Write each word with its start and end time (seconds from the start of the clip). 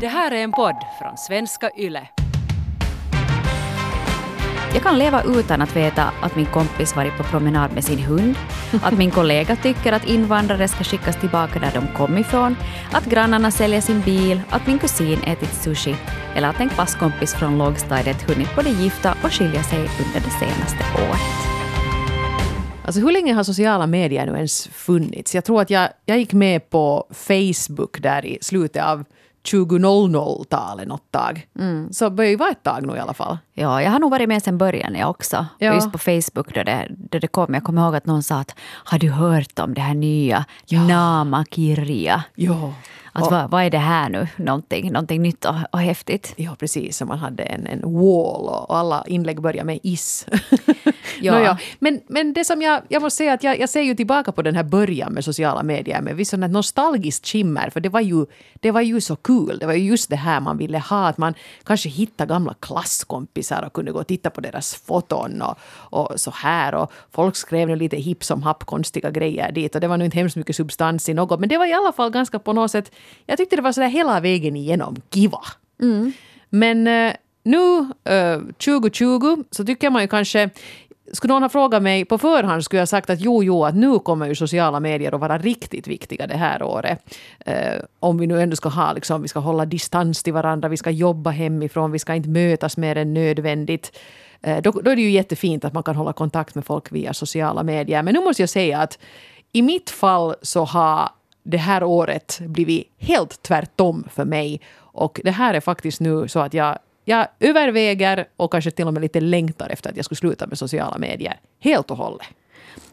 Det 0.00 0.06
här 0.06 0.30
är 0.30 0.42
en 0.42 0.52
podd 0.52 0.76
från 0.98 1.16
svenska 1.16 1.70
YLE. 1.76 2.08
Jag 4.72 4.82
kan 4.82 4.98
leva 4.98 5.22
utan 5.22 5.62
att 5.62 5.76
veta 5.76 6.10
att 6.22 6.36
min 6.36 6.46
kompis 6.46 6.96
varit 6.96 7.16
på 7.16 7.22
promenad 7.22 7.72
med 7.72 7.84
sin 7.84 7.98
hund, 7.98 8.36
att 8.82 8.98
min 8.98 9.10
kollega 9.10 9.56
tycker 9.56 9.92
att 9.92 10.08
invandrare 10.08 10.68
ska 10.68 10.84
skickas 10.84 11.20
tillbaka 11.20 11.58
där 11.58 11.70
de 11.74 11.86
kom 11.96 12.18
ifrån, 12.18 12.56
att 12.92 13.04
grannarna 13.04 13.50
säljer 13.50 13.80
sin 13.80 14.00
bil, 14.00 14.40
att 14.50 14.66
min 14.66 14.78
kusin 14.78 15.22
ätit 15.26 15.54
sushi 15.54 15.96
eller 16.36 16.48
att 16.48 16.60
en 16.60 16.68
klasskompis 16.68 17.34
från 17.34 17.58
lågstadiet 17.58 18.30
hunnit 18.30 18.56
både 18.56 18.70
gifta 18.70 19.14
och 19.24 19.32
skilja 19.32 19.62
sig 19.62 19.78
under 19.78 20.20
det 20.20 20.30
senaste 20.30 20.84
året. 20.94 21.54
Alltså 22.84 23.00
hur 23.00 23.12
länge 23.12 23.34
har 23.34 23.42
sociala 23.42 23.86
medier 23.86 24.26
nu 24.26 24.32
ens 24.32 24.68
funnits? 24.68 25.34
Jag 25.34 25.44
tror 25.44 25.60
att 25.60 25.70
jag, 25.70 25.88
jag 26.04 26.18
gick 26.18 26.32
med 26.32 26.70
på 26.70 27.06
Facebook 27.10 28.02
där 28.02 28.24
i 28.26 28.38
slutet 28.40 28.84
av 28.84 29.04
2000-talet 29.48 30.88
något 30.88 31.10
tag. 31.10 31.46
Mm. 31.58 31.92
Så 31.92 32.10
börjar 32.10 32.30
ju 32.30 32.36
vara 32.36 32.50
ett 32.50 32.62
tag 32.62 32.86
nu 32.86 32.96
i 32.96 32.98
alla 32.98 33.14
fall. 33.14 33.38
Ja, 33.52 33.82
jag 33.82 33.90
har 33.90 33.98
nog 33.98 34.10
varit 34.10 34.28
med 34.28 34.42
sen 34.42 34.58
början 34.58 34.94
jag 34.94 35.10
också. 35.10 35.46
Ja. 35.58 35.74
Just 35.74 35.92
på 35.92 35.98
Facebook 35.98 36.54
då 36.54 36.62
det, 36.62 36.88
då 36.90 37.18
det 37.18 37.26
kom. 37.26 37.54
Jag 37.54 37.64
kommer 37.64 37.82
ihåg 37.82 37.96
att 37.96 38.06
någon 38.06 38.22
sa 38.22 38.36
att 38.36 38.54
har 38.60 38.98
du 38.98 39.10
hört 39.10 39.58
om 39.58 39.74
det 39.74 39.80
här 39.80 39.94
nya 39.94 40.44
ja. 40.66 40.84
Nama 40.84 41.44
Kirja? 41.50 42.24
Ja. 42.34 42.72
Att 43.16 43.30
vad, 43.30 43.50
vad, 43.50 43.64
är 43.64 43.70
det 43.70 43.78
här 43.78 44.08
nu? 44.08 44.28
Någonting, 44.36 44.92
någonting 44.92 45.22
nytt 45.22 45.44
och, 45.44 45.54
och 45.70 45.78
häftigt. 45.78 46.32
Ja, 46.36 46.56
precis. 46.58 46.96
Så 46.96 47.06
man 47.06 47.18
hade 47.18 47.42
en, 47.42 47.66
en 47.66 47.80
wall 47.82 48.48
och 48.48 48.76
alla 48.76 49.04
inlägg 49.06 49.40
började 49.40 49.66
med 49.66 49.78
is. 49.82 50.26
ja. 51.20 51.32
Nåja, 51.32 51.58
men, 51.78 52.00
men 52.06 52.32
det 52.32 52.44
som 52.44 52.62
jag, 52.62 52.82
jag 52.88 53.02
måste 53.02 53.16
säga 53.16 53.32
att 53.32 53.42
jag, 53.42 53.58
jag 53.58 53.68
ser 53.68 53.82
ju 53.82 53.94
tillbaka 53.94 54.32
på 54.32 54.42
den 54.42 54.56
här 54.56 54.62
början 54.62 55.12
med 55.12 55.24
sociala 55.24 55.62
medier 55.62 56.00
med 56.00 56.16
visst 56.16 56.30
sånt 56.30 56.50
nostalgiskt 56.50 57.26
skimmer. 57.26 57.70
För 57.70 57.80
det 57.80 57.88
var, 57.88 58.00
ju, 58.00 58.26
det 58.54 58.70
var 58.70 58.80
ju 58.80 59.00
så 59.00 59.16
kul. 59.16 59.58
Det 59.60 59.66
var 59.66 59.74
ju 59.74 59.84
just 59.84 60.10
det 60.10 60.16
här 60.16 60.40
man 60.40 60.58
ville 60.58 60.78
ha. 60.78 61.08
Att 61.08 61.18
man 61.18 61.34
kanske 61.64 61.88
hittade 61.88 62.28
gamla 62.28 62.54
klasskompisar 62.60 63.62
och 63.62 63.72
kunde 63.72 63.92
gå 63.92 63.98
och 63.98 64.06
titta 64.06 64.30
på 64.30 64.40
deras 64.40 64.74
foton 64.74 65.42
och, 65.42 65.58
och 65.72 66.20
så 66.20 66.30
här. 66.30 66.74
Och 66.74 66.92
folk 67.10 67.36
skrev 67.36 67.68
nu 67.68 67.76
lite 67.76 67.96
hipp 67.96 68.24
som 68.24 68.42
happ 68.42 68.64
konstiga 68.64 69.10
grejer 69.10 69.52
dit. 69.52 69.74
Och 69.74 69.80
det 69.80 69.88
var 69.88 69.96
nu 69.96 70.04
inte 70.04 70.16
hemskt 70.16 70.36
mycket 70.36 70.56
substans 70.56 71.08
i 71.08 71.14
något. 71.14 71.40
Men 71.40 71.48
det 71.48 71.58
var 71.58 71.66
i 71.66 71.72
alla 71.72 71.92
fall 71.92 72.10
ganska 72.10 72.38
på 72.38 72.52
något 72.52 72.70
sätt 72.70 72.90
jag 73.26 73.38
tyckte 73.38 73.56
det 73.56 73.62
var 73.62 73.72
sådär 73.72 73.88
hela 73.88 74.20
vägen 74.20 74.56
igenom 74.56 74.96
kiva. 75.10 75.40
Mm. 75.80 76.12
Men 76.50 76.86
eh, 76.86 77.12
nu, 77.42 77.78
eh, 78.04 78.38
2020, 78.40 79.44
så 79.50 79.64
tycker 79.64 79.90
man 79.90 80.02
ju 80.02 80.08
kanske 80.08 80.50
skulle 81.12 81.34
någon 81.34 81.42
ha 81.42 81.48
frågat 81.48 81.82
mig 81.82 82.04
på 82.04 82.18
förhand 82.18 82.64
skulle 82.64 82.80
jag 82.80 82.88
sagt 82.88 83.10
att 83.10 83.20
jo, 83.20 83.42
jo, 83.42 83.64
att 83.64 83.74
nu 83.74 83.98
kommer 83.98 84.26
ju 84.26 84.34
sociala 84.34 84.80
medier 84.80 85.14
att 85.14 85.20
vara 85.20 85.38
riktigt 85.38 85.86
viktiga 85.86 86.26
det 86.26 86.36
här 86.36 86.62
året. 86.62 87.16
Eh, 87.46 87.82
om 88.00 88.18
vi 88.18 88.26
nu 88.26 88.42
ändå 88.42 88.56
ska 88.56 88.68
ha, 88.68 88.92
liksom, 88.92 89.22
vi 89.22 89.28
ska 89.28 89.40
hålla 89.40 89.66
distans 89.66 90.22
till 90.22 90.32
varandra, 90.32 90.68
vi 90.68 90.76
ska 90.76 90.90
jobba 90.90 91.30
hemifrån, 91.30 91.92
vi 91.92 91.98
ska 91.98 92.14
inte 92.14 92.28
mötas 92.28 92.76
mer 92.76 92.96
än 92.96 93.14
nödvändigt. 93.14 93.98
Eh, 94.42 94.62
då, 94.62 94.70
då, 94.70 94.90
är 94.90 94.96
det 94.96 95.02
ju 95.02 95.10
jättefint 95.10 95.64
att 95.64 95.72
man 95.72 95.82
kan 95.82 95.96
hålla 95.96 96.12
kontakt 96.12 96.54
med 96.54 96.64
folk 96.64 96.92
via 96.92 97.14
sociala 97.14 97.62
medier. 97.62 98.02
Men 98.02 98.14
nu 98.14 98.20
måste 98.20 98.42
jag 98.42 98.50
säga 98.50 98.78
att 98.78 98.98
i 99.52 99.62
mitt 99.62 99.90
fall 99.90 100.34
så 100.42 100.64
har 100.64 101.08
det 101.44 101.56
här 101.56 101.84
året 101.84 102.40
blivit 102.40 102.92
helt 102.98 103.42
tvärtom 103.42 104.04
för 104.10 104.24
mig. 104.24 104.60
Och 104.76 105.20
det 105.24 105.30
här 105.30 105.54
är 105.54 105.60
faktiskt 105.60 106.00
nu 106.00 106.28
så 106.28 106.40
att 106.40 106.54
jag, 106.54 106.78
jag 107.04 107.26
överväger 107.40 108.26
och 108.36 108.52
kanske 108.52 108.70
till 108.70 108.86
och 108.86 108.92
med 108.92 109.02
lite 109.02 109.20
längtar 109.20 109.68
efter 109.68 109.90
att 109.90 109.96
jag 109.96 110.04
skulle 110.04 110.16
sluta 110.16 110.46
med 110.46 110.58
sociala 110.58 110.98
medier. 110.98 111.40
Helt 111.60 111.90
och 111.90 111.96
hållet. 111.96 112.26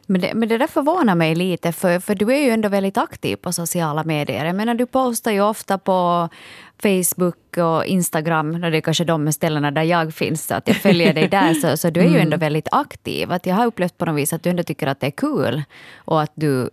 Men 0.05 0.21
det, 0.21 0.33
men 0.33 0.49
det 0.49 0.57
där 0.57 0.67
förvånar 0.67 1.15
mig 1.15 1.35
lite, 1.35 1.71
för, 1.71 1.99
för 1.99 2.15
du 2.15 2.33
är 2.33 2.37
ju 2.37 2.49
ändå 2.49 2.69
väldigt 2.69 2.97
aktiv 2.97 3.35
på 3.35 3.53
sociala 3.53 4.03
medier. 4.03 4.45
Jag 4.45 4.55
menar, 4.55 4.73
du 4.73 4.85
postar 4.85 5.31
ju 5.31 5.41
ofta 5.41 5.77
på 5.77 6.29
Facebook 6.81 7.57
och 7.57 7.85
Instagram, 7.85 8.63
och 8.63 8.71
det 8.71 8.77
är 8.77 8.81
kanske 8.81 9.03
de 9.03 9.33
ställena 9.33 9.71
där 9.71 9.83
jag 9.83 10.13
finns, 10.13 10.45
så 10.45 10.55
att 10.55 10.67
jag 10.67 10.77
följer 10.77 11.13
dig 11.13 11.27
där, 11.27 11.53
så, 11.53 11.77
så 11.77 11.89
du 11.89 11.99
är 11.99 12.09
ju 12.09 12.17
ändå 12.19 12.35
mm. 12.35 12.39
väldigt 12.39 12.67
aktiv. 12.71 13.31
Att 13.31 13.45
jag 13.45 13.55
har 13.55 13.65
upplevt 13.65 13.97
på 13.97 14.05
något 14.05 14.15
vis 14.15 14.33
att 14.33 14.43
du 14.43 14.49
ändå 14.49 14.63
tycker 14.63 14.87
att 14.87 14.99
det 14.99 15.07
är 15.07 15.11
kul 15.11 15.63
och 15.97 16.21
att 16.21 16.31
du 16.35 16.69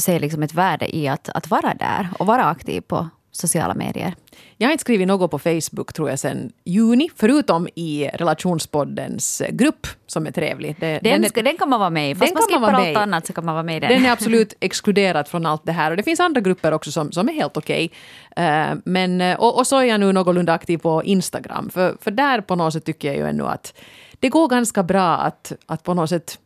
ser 0.00 0.20
liksom 0.20 0.42
ett 0.42 0.54
värde 0.54 0.96
i 0.96 1.08
att, 1.08 1.28
att 1.28 1.50
vara 1.50 1.74
där 1.74 2.08
och 2.18 2.26
vara 2.26 2.44
aktiv 2.44 2.80
på 2.80 3.08
sociala 3.32 3.74
medier. 3.74 4.14
Jag 4.56 4.68
har 4.68 4.72
inte 4.72 4.80
skrivit 4.80 5.08
något 5.08 5.30
på 5.30 5.38
Facebook 5.38 5.92
tror 5.92 6.10
jag 6.10 6.18
sedan 6.18 6.52
juni, 6.64 7.10
förutom 7.16 7.68
i 7.74 8.10
relationspoddens 8.14 9.42
grupp 9.50 9.86
som 10.06 10.26
är 10.26 10.30
trevlig. 10.30 10.76
Det, 10.80 10.86
den, 10.86 11.02
den, 11.02 11.24
är, 11.24 11.42
den, 11.42 11.56
kan 11.56 11.68
man 11.68 11.80
vara 11.80 11.90
med 11.90 12.10
i. 12.10 12.14
Fast 12.14 12.34
man 12.34 12.42
skippar 12.42 12.72
allt 12.72 12.96
annat 12.96 13.26
så 13.26 13.32
kan 13.32 13.44
man 13.44 13.54
vara 13.54 13.62
med 13.62 13.76
i 13.76 13.80
den. 13.80 13.88
Den 13.88 14.04
är 14.04 14.10
absolut 14.10 14.54
exkluderad 14.60 15.28
från 15.28 15.46
allt 15.46 15.66
det 15.66 15.72
här. 15.72 15.90
Och 15.90 15.96
det 15.96 16.02
finns 16.02 16.20
andra 16.20 16.40
grupper 16.40 16.72
också 16.72 16.92
som, 16.92 17.12
som 17.12 17.28
är 17.28 17.32
helt 17.32 17.56
okej. 17.56 17.90
Okay. 18.36 18.70
Uh, 18.70 18.78
men, 18.84 19.20
eh, 19.20 19.40
och, 19.40 19.58
och, 19.58 19.66
så 19.66 19.78
är 19.78 19.84
jag 19.84 20.00
nu 20.00 20.12
någorlunda 20.12 20.52
aktiv 20.52 20.78
på 20.78 21.04
Instagram. 21.04 21.70
För, 21.70 21.96
för 22.00 22.10
där 22.10 22.40
på 22.40 22.56
något 22.56 22.72
sätt 22.72 22.84
tycker 22.84 23.08
jag 23.08 23.16
ju 23.16 23.26
ännu 23.28 23.46
att 23.46 23.74
det 24.20 24.28
går 24.28 24.48
ganska 24.48 24.82
bra 24.82 25.16
att, 25.16 25.52
att 25.66 25.82
på 25.82 25.94
något 25.94 26.08
sätt 26.08 26.38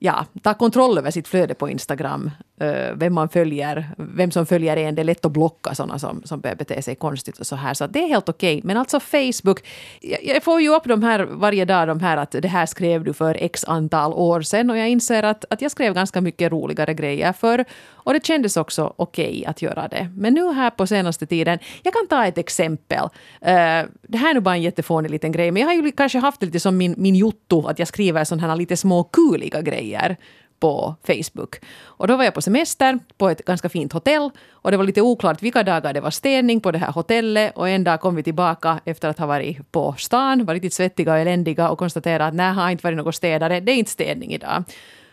ja, 0.00 0.26
ta 0.42 0.54
kontroll 0.54 0.98
över 0.98 1.10
sitt 1.10 1.28
flöde 1.28 1.54
på 1.54 1.68
Instagram. 1.68 2.30
Eh, 2.60 2.94
vem 2.94 3.14
man 3.14 3.28
följer, 3.28 3.90
vem 3.96 4.30
som 4.30 4.46
följer 4.46 4.76
en. 4.76 4.94
Det 4.94 5.02
är 5.02 5.04
lätt 5.04 5.24
att 5.24 5.32
blocka 5.32 5.74
sådana 5.74 5.98
som, 5.98 6.22
som 6.24 6.40
börjar 6.40 6.56
bete 6.56 6.82
sig 6.82 6.94
konstigt 6.94 7.38
och 7.38 7.46
så 7.46 7.56
här. 7.56 7.74
Så 7.74 7.86
det 7.86 7.98
är 7.98 8.08
helt 8.08 8.28
okej. 8.28 8.58
Okay. 8.58 8.66
Men 8.66 8.76
alltså 8.76 9.00
Facebook, 9.00 9.64
jag, 10.00 10.24
jag, 10.24 10.42
får 10.42 10.60
ju 10.60 10.68
upp 10.68 10.84
de 10.84 11.02
här 11.02 11.24
varje 11.24 11.64
dag, 11.64 11.88
de 11.88 12.00
här 12.00 12.16
att 12.16 12.30
det 12.30 12.48
här 12.48 12.66
skrev 12.66 13.04
du 13.04 13.12
för 13.12 13.36
x 13.40 13.64
antal 13.64 14.12
år 14.12 14.42
sedan. 14.42 14.70
Och 14.70 14.78
jag 14.78 14.88
inser 14.88 15.22
att, 15.22 15.44
att 15.50 15.62
jag 15.62 15.70
skrev 15.70 15.94
ganska 15.94 16.20
mycket 16.20 16.52
roligare 16.52 16.94
grejer 16.94 17.32
för 17.32 17.64
och 18.04 18.12
det 18.12 18.26
kändes 18.26 18.56
också 18.56 18.94
okej 18.96 19.30
okay 19.30 19.44
att 19.44 19.62
göra 19.62 19.88
det. 19.88 20.08
Men 20.16 20.34
nu 20.34 20.52
här 20.52 20.70
på 20.70 20.86
senaste 20.86 21.26
tiden, 21.26 21.58
jag 21.82 21.94
kan 21.94 22.06
ta 22.06 22.26
ett 22.26 22.38
exempel. 22.38 23.04
Uh, 23.04 23.88
det 24.02 24.18
här 24.18 24.30
är 24.30 24.34
nu 24.34 24.40
bara 24.40 24.54
en 24.54 24.62
jättefånig 24.62 25.10
liten 25.10 25.32
grej, 25.32 25.50
men 25.50 25.62
jag 25.62 25.68
har 25.68 25.74
ju 25.74 25.92
kanske 25.92 26.18
haft 26.18 26.40
det 26.40 26.46
lite 26.46 26.60
som 26.60 26.76
min, 26.76 26.94
min 26.98 27.14
jotto, 27.14 27.66
att 27.66 27.78
jag 27.78 27.88
skriver 27.88 28.24
sådana 28.24 28.48
här 28.48 28.56
lite 28.56 28.76
små 28.76 29.04
kuliga 29.04 29.60
grejer 29.60 30.16
på 30.64 30.94
Facebook. 31.02 31.56
Och 31.84 32.08
då 32.08 32.16
var 32.16 32.24
jag 32.24 32.34
på 32.34 32.42
semester 32.42 32.98
på 33.18 33.28
ett 33.28 33.44
ganska 33.44 33.68
fint 33.68 33.92
hotell 33.92 34.30
och 34.50 34.70
det 34.70 34.76
var 34.76 34.84
lite 34.84 35.02
oklart 35.02 35.42
vilka 35.42 35.62
dagar 35.62 35.92
det 35.92 36.00
var 36.00 36.10
städning 36.10 36.60
på 36.60 36.70
det 36.70 36.78
här 36.78 36.92
hotellet 36.92 37.56
och 37.56 37.68
en 37.68 37.84
dag 37.84 38.00
kom 38.00 38.14
vi 38.16 38.22
tillbaka 38.22 38.80
efter 38.84 39.08
att 39.08 39.18
ha 39.18 39.26
varit 39.26 39.72
på 39.72 39.94
stan, 39.98 40.44
var 40.44 40.54
riktigt 40.54 40.72
svettiga 40.72 41.12
och 41.12 41.18
eländiga 41.18 41.70
och 41.70 41.78
konstaterade 41.78 42.24
att 42.24 42.34
nej, 42.34 42.52
har 42.52 42.70
inte 42.70 42.86
varit 42.86 42.96
något 42.96 43.14
städare, 43.14 43.60
det 43.60 43.72
är 43.72 43.76
inte 43.76 43.90
städning 43.90 44.32
idag. 44.32 44.64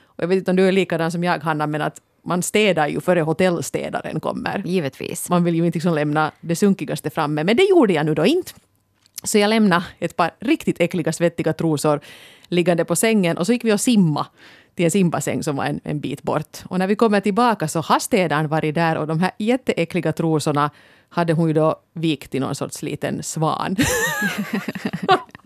Och 0.06 0.24
jag 0.24 0.28
vet 0.28 0.38
inte 0.38 0.52
om 0.52 0.58
du 0.58 0.68
är 0.68 0.72
likadan 0.72 1.12
som 1.12 1.24
jag, 1.24 1.40
Hanna, 1.40 1.68
men 1.68 1.82
att 1.82 2.02
man 2.26 2.44
städar 2.44 2.88
ju 2.88 3.02
före 3.02 3.22
hotellstädaren 3.22 4.20
kommer. 4.20 4.64
Givetvis. 4.66 5.30
Man 5.30 5.44
vill 5.44 5.56
ju 5.56 5.66
inte 5.66 5.76
liksom 5.76 5.96
lämna 5.96 6.32
det 6.42 6.56
sunkigaste 6.56 7.10
framme. 7.10 7.44
Men 7.44 7.58
det 7.58 7.64
gjorde 7.64 7.94
jag 7.94 8.06
nu 8.06 8.14
då 8.14 8.26
inte. 8.26 8.52
Så 9.24 9.38
jag 9.38 9.50
lämnade 9.50 9.84
ett 10.00 10.16
par 10.16 10.32
riktigt 10.40 10.82
äckliga 10.82 11.14
svettiga 11.14 11.54
trosor 11.54 12.00
liggande 12.48 12.86
på 12.86 12.96
sängen 12.96 13.38
och 13.38 13.46
så 13.46 13.54
gick 13.54 13.64
vi 13.64 13.74
och 13.74 13.82
simma 13.82 14.28
till 14.76 14.86
en 14.86 14.92
simbassäng 14.92 15.44
som 15.44 15.56
var 15.56 15.66
en, 15.66 15.80
en 15.84 16.00
bit 16.00 16.24
bort. 16.24 16.58
Och 16.66 16.80
när 16.80 16.88
vi 16.88 16.96
kommer 16.96 17.20
tillbaka 17.20 17.68
så 17.68 17.82
har 17.82 18.00
städaren 18.00 18.48
varit 18.48 18.76
där 18.76 18.98
och 18.98 19.08
de 19.08 19.20
här 19.20 19.32
jätteäckliga 19.38 20.12
trosorna 20.12 20.72
hade 21.10 21.34
hon 21.34 21.48
ju 21.48 21.54
då 21.54 21.76
vikt 21.94 22.36
i 22.36 22.40
någon 22.40 22.56
sorts 22.56 22.82
liten 22.82 23.24
svan. 23.24 23.76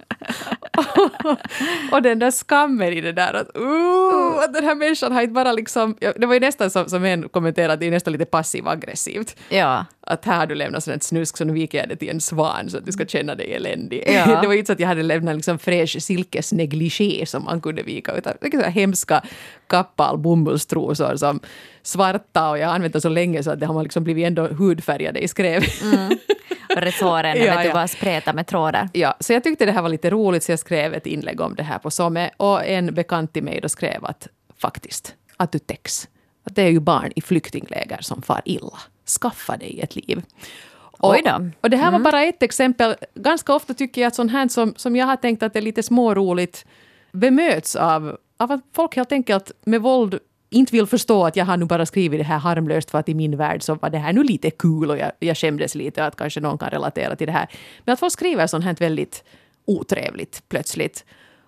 och 1.91 2.01
den 2.01 2.19
där 2.19 2.31
skammen 2.31 2.93
i 2.93 3.01
det 3.01 3.11
där 3.11 3.33
att, 3.33 3.57
uh, 3.57 4.43
att 4.43 4.53
den 4.53 4.63
här 4.63 4.75
människan 4.75 5.11
har 5.11 5.21
inte 5.21 5.33
bara 5.33 5.51
liksom... 5.51 5.95
Det 5.99 6.25
var 6.25 6.33
ju 6.33 6.39
nästan 6.39 6.69
som, 6.69 6.89
som 6.89 7.05
en 7.05 7.29
kommenterade, 7.29 7.75
det 7.75 7.87
är 7.87 7.91
nästan 7.91 8.13
lite 8.13 8.25
passiv 8.25 8.67
aggressivt. 8.67 9.35
Ja. 9.49 9.85
Att 10.01 10.25
här 10.25 10.37
har 10.37 10.47
du 10.47 10.55
lämnat 10.55 10.83
sådant 10.83 11.03
snusk 11.03 11.37
så 11.37 11.45
nu 11.45 11.53
viker 11.53 11.77
jag 11.77 11.89
det 11.89 11.95
till 11.95 12.09
en 12.09 12.21
svan 12.21 12.69
så 12.69 12.77
att 12.77 12.85
du 12.85 12.91
ska 12.91 13.05
känna 13.05 13.35
dig 13.35 13.53
eländig. 13.53 14.03
Ja. 14.07 14.25
det 14.41 14.47
var 14.47 14.53
ju 14.53 14.59
inte 14.59 14.67
så 14.67 14.73
att 14.73 14.79
jag 14.79 14.87
hade 14.87 15.03
lämnat 15.03 15.35
liksom 15.35 15.59
fräsch 15.59 16.03
silkesnegligé 16.03 17.25
som 17.25 17.43
man 17.43 17.61
kunde 17.61 17.83
vika 17.83 18.11
utan 18.11 18.33
så 18.51 18.61
hemska 18.61 19.21
kappal 19.67 20.17
bomullstrosor 20.17 21.15
som 21.15 21.39
svarta 21.83 22.49
och 22.49 22.59
jag 22.59 22.67
har 22.67 22.75
använt 22.75 22.93
dem 22.93 23.01
så 23.01 23.09
länge 23.09 23.43
så 23.43 23.51
att 23.51 23.59
det 23.59 23.65
har 23.65 23.83
liksom 23.83 24.03
blivit 24.03 24.27
ändå 24.27 24.47
hudfärgade 24.47 25.19
i 25.19 25.27
skrev. 25.27 25.63
Mm. 25.83 26.17
resåren 26.75 27.37
ja, 27.45 27.55
vet 27.55 27.63
du, 27.63 27.73
bara 27.73 27.87
spreta 27.87 28.33
med 28.33 28.47
trådar. 28.47 28.89
Ja, 28.93 29.15
så 29.19 29.33
jag 29.33 29.43
tyckte 29.43 29.65
det 29.65 29.71
här 29.71 29.81
var 29.81 29.89
lite 29.89 30.09
roligt 30.09 30.43
så 30.43 30.51
jag 30.51 30.59
skrev 30.59 30.84
ett 30.93 31.05
inlägg 31.05 31.41
om 31.41 31.55
det 31.55 31.63
här 31.63 31.79
på 31.79 31.91
Some 31.91 32.29
och 32.37 32.65
en 32.65 32.93
bekant 32.93 33.33
till 33.33 33.43
mig 33.43 33.59
då 33.61 33.69
skrev 33.69 34.05
att 34.05 34.27
faktiskt, 34.57 35.15
att 35.37 35.51
du 35.51 35.59
täcks. 35.59 36.09
Att 36.43 36.55
det 36.55 36.61
är 36.61 36.69
ju 36.69 36.79
barn 36.79 37.11
i 37.15 37.21
flyktingläger 37.21 38.01
som 38.01 38.21
far 38.21 38.41
illa. 38.45 38.79
Skaffa 39.21 39.57
dig 39.57 39.79
ett 39.81 39.95
liv. 39.95 40.23
Och, 40.97 41.15
och 41.61 41.69
det 41.69 41.77
här 41.77 41.87
mm. 41.87 42.03
var 42.03 42.11
bara 42.11 42.23
ett 42.23 42.43
exempel. 42.43 42.95
Ganska 43.15 43.53
ofta 43.53 43.73
tycker 43.73 44.01
jag 44.01 44.07
att 44.07 44.15
sånt 44.15 44.31
här 44.31 44.47
som, 44.47 44.73
som 44.77 44.95
jag 44.95 45.05
har 45.05 45.15
tänkt 45.15 45.43
att 45.43 45.55
är 45.55 45.61
lite 45.61 45.83
småroligt 45.83 46.65
bemöts 47.11 47.75
av, 47.75 48.17
av 48.37 48.51
att 48.51 48.61
folk 48.73 48.95
helt 48.95 49.11
enkelt 49.11 49.51
med 49.65 49.81
våld 49.81 50.19
inte 50.49 50.71
vill 50.71 50.87
förstå 50.87 51.25
att 51.25 51.35
jag 51.35 51.45
har 51.45 51.57
nu 51.57 51.65
bara 51.65 51.85
skrivit 51.85 52.19
det 52.19 52.23
här 52.23 52.37
harmlöst 52.37 52.91
för 52.91 52.99
att 52.99 53.09
i 53.09 53.13
min 53.13 53.37
värld 53.37 53.63
så 53.63 53.75
var 53.75 53.89
det 53.89 53.97
här 53.97 54.13
nu 54.13 54.23
lite 54.23 54.51
kul 54.51 54.89
och 54.89 54.97
jag, 54.97 55.11
jag 55.19 55.37
skämdes 55.37 55.75
lite 55.75 56.05
att 56.05 56.15
kanske 56.15 56.39
någon 56.39 56.57
kan 56.57 56.69
relatera 56.69 57.15
till 57.15 57.27
det 57.27 57.33
här. 57.33 57.47
Men 57.83 57.93
att 57.93 57.99
folk 57.99 58.13
skriver 58.13 58.47
sånt 58.47 58.65
här 58.65 58.75
väldigt 58.79 59.23
otrevligt 59.65 60.43
plötsligt. 60.47 61.05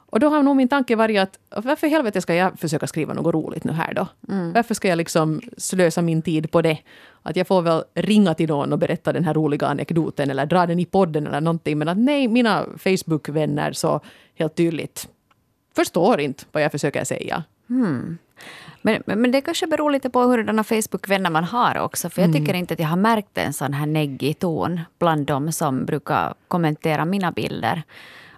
Och 0.09 0.19
då 0.19 0.29
har 0.29 0.43
nog 0.43 0.55
min 0.55 0.67
tanke 0.67 0.95
varit 0.95 1.19
att 1.19 1.39
varför 1.63 1.87
i 1.87 1.89
helvete 1.89 2.21
ska 2.21 2.35
jag 2.35 2.59
försöka 2.59 2.87
skriva 2.87 3.13
något 3.13 3.33
roligt 3.33 3.63
nu 3.63 3.71
här 3.71 3.93
då? 3.93 4.07
Mm. 4.29 4.53
Varför 4.53 4.73
ska 4.73 4.87
jag 4.87 4.97
liksom 4.97 5.41
slösa 5.57 6.01
min 6.01 6.21
tid 6.21 6.51
på 6.51 6.61
det? 6.61 6.77
Att 7.21 7.35
jag 7.35 7.47
får 7.47 7.61
väl 7.61 7.83
ringa 7.93 8.33
till 8.33 8.49
någon 8.49 8.73
och 8.73 8.79
berätta 8.79 9.13
den 9.13 9.23
här 9.23 9.33
roliga 9.33 9.67
anekdoten 9.67 10.29
eller 10.29 10.45
dra 10.45 10.65
den 10.65 10.79
i 10.79 10.85
podden 10.85 11.27
eller 11.27 11.41
någonting. 11.41 11.77
Men 11.77 11.87
att 11.87 11.97
nej, 11.97 12.27
mina 12.27 12.65
Facebook-vänner 12.77 13.71
så 13.71 14.01
helt 14.35 14.55
tydligt 14.55 15.09
förstår 15.75 16.19
inte 16.19 16.43
vad 16.51 16.63
jag 16.63 16.71
försöker 16.71 17.03
säga. 17.03 17.43
Mm. 17.69 18.17
Men, 18.81 19.03
men 19.05 19.31
det 19.31 19.41
kanske 19.41 19.67
beror 19.67 19.91
lite 19.91 20.09
på 20.09 20.21
hurdana 20.21 20.63
Facebook-vänner 20.63 21.29
man 21.29 21.43
har 21.43 21.79
också. 21.79 22.09
För 22.09 22.21
jag 22.21 22.33
tycker 22.33 22.49
mm. 22.49 22.55
inte 22.55 22.73
att 22.73 22.79
jag 22.79 22.87
har 22.87 22.97
märkt 22.97 23.37
en 23.37 23.53
sån 23.53 23.73
här 23.73 23.85
neggig 23.85 24.39
ton 24.39 24.81
bland 24.99 25.25
de 25.25 25.51
som 25.51 25.85
brukar 25.85 26.33
kommentera 26.47 27.05
mina 27.05 27.31
bilder 27.31 27.83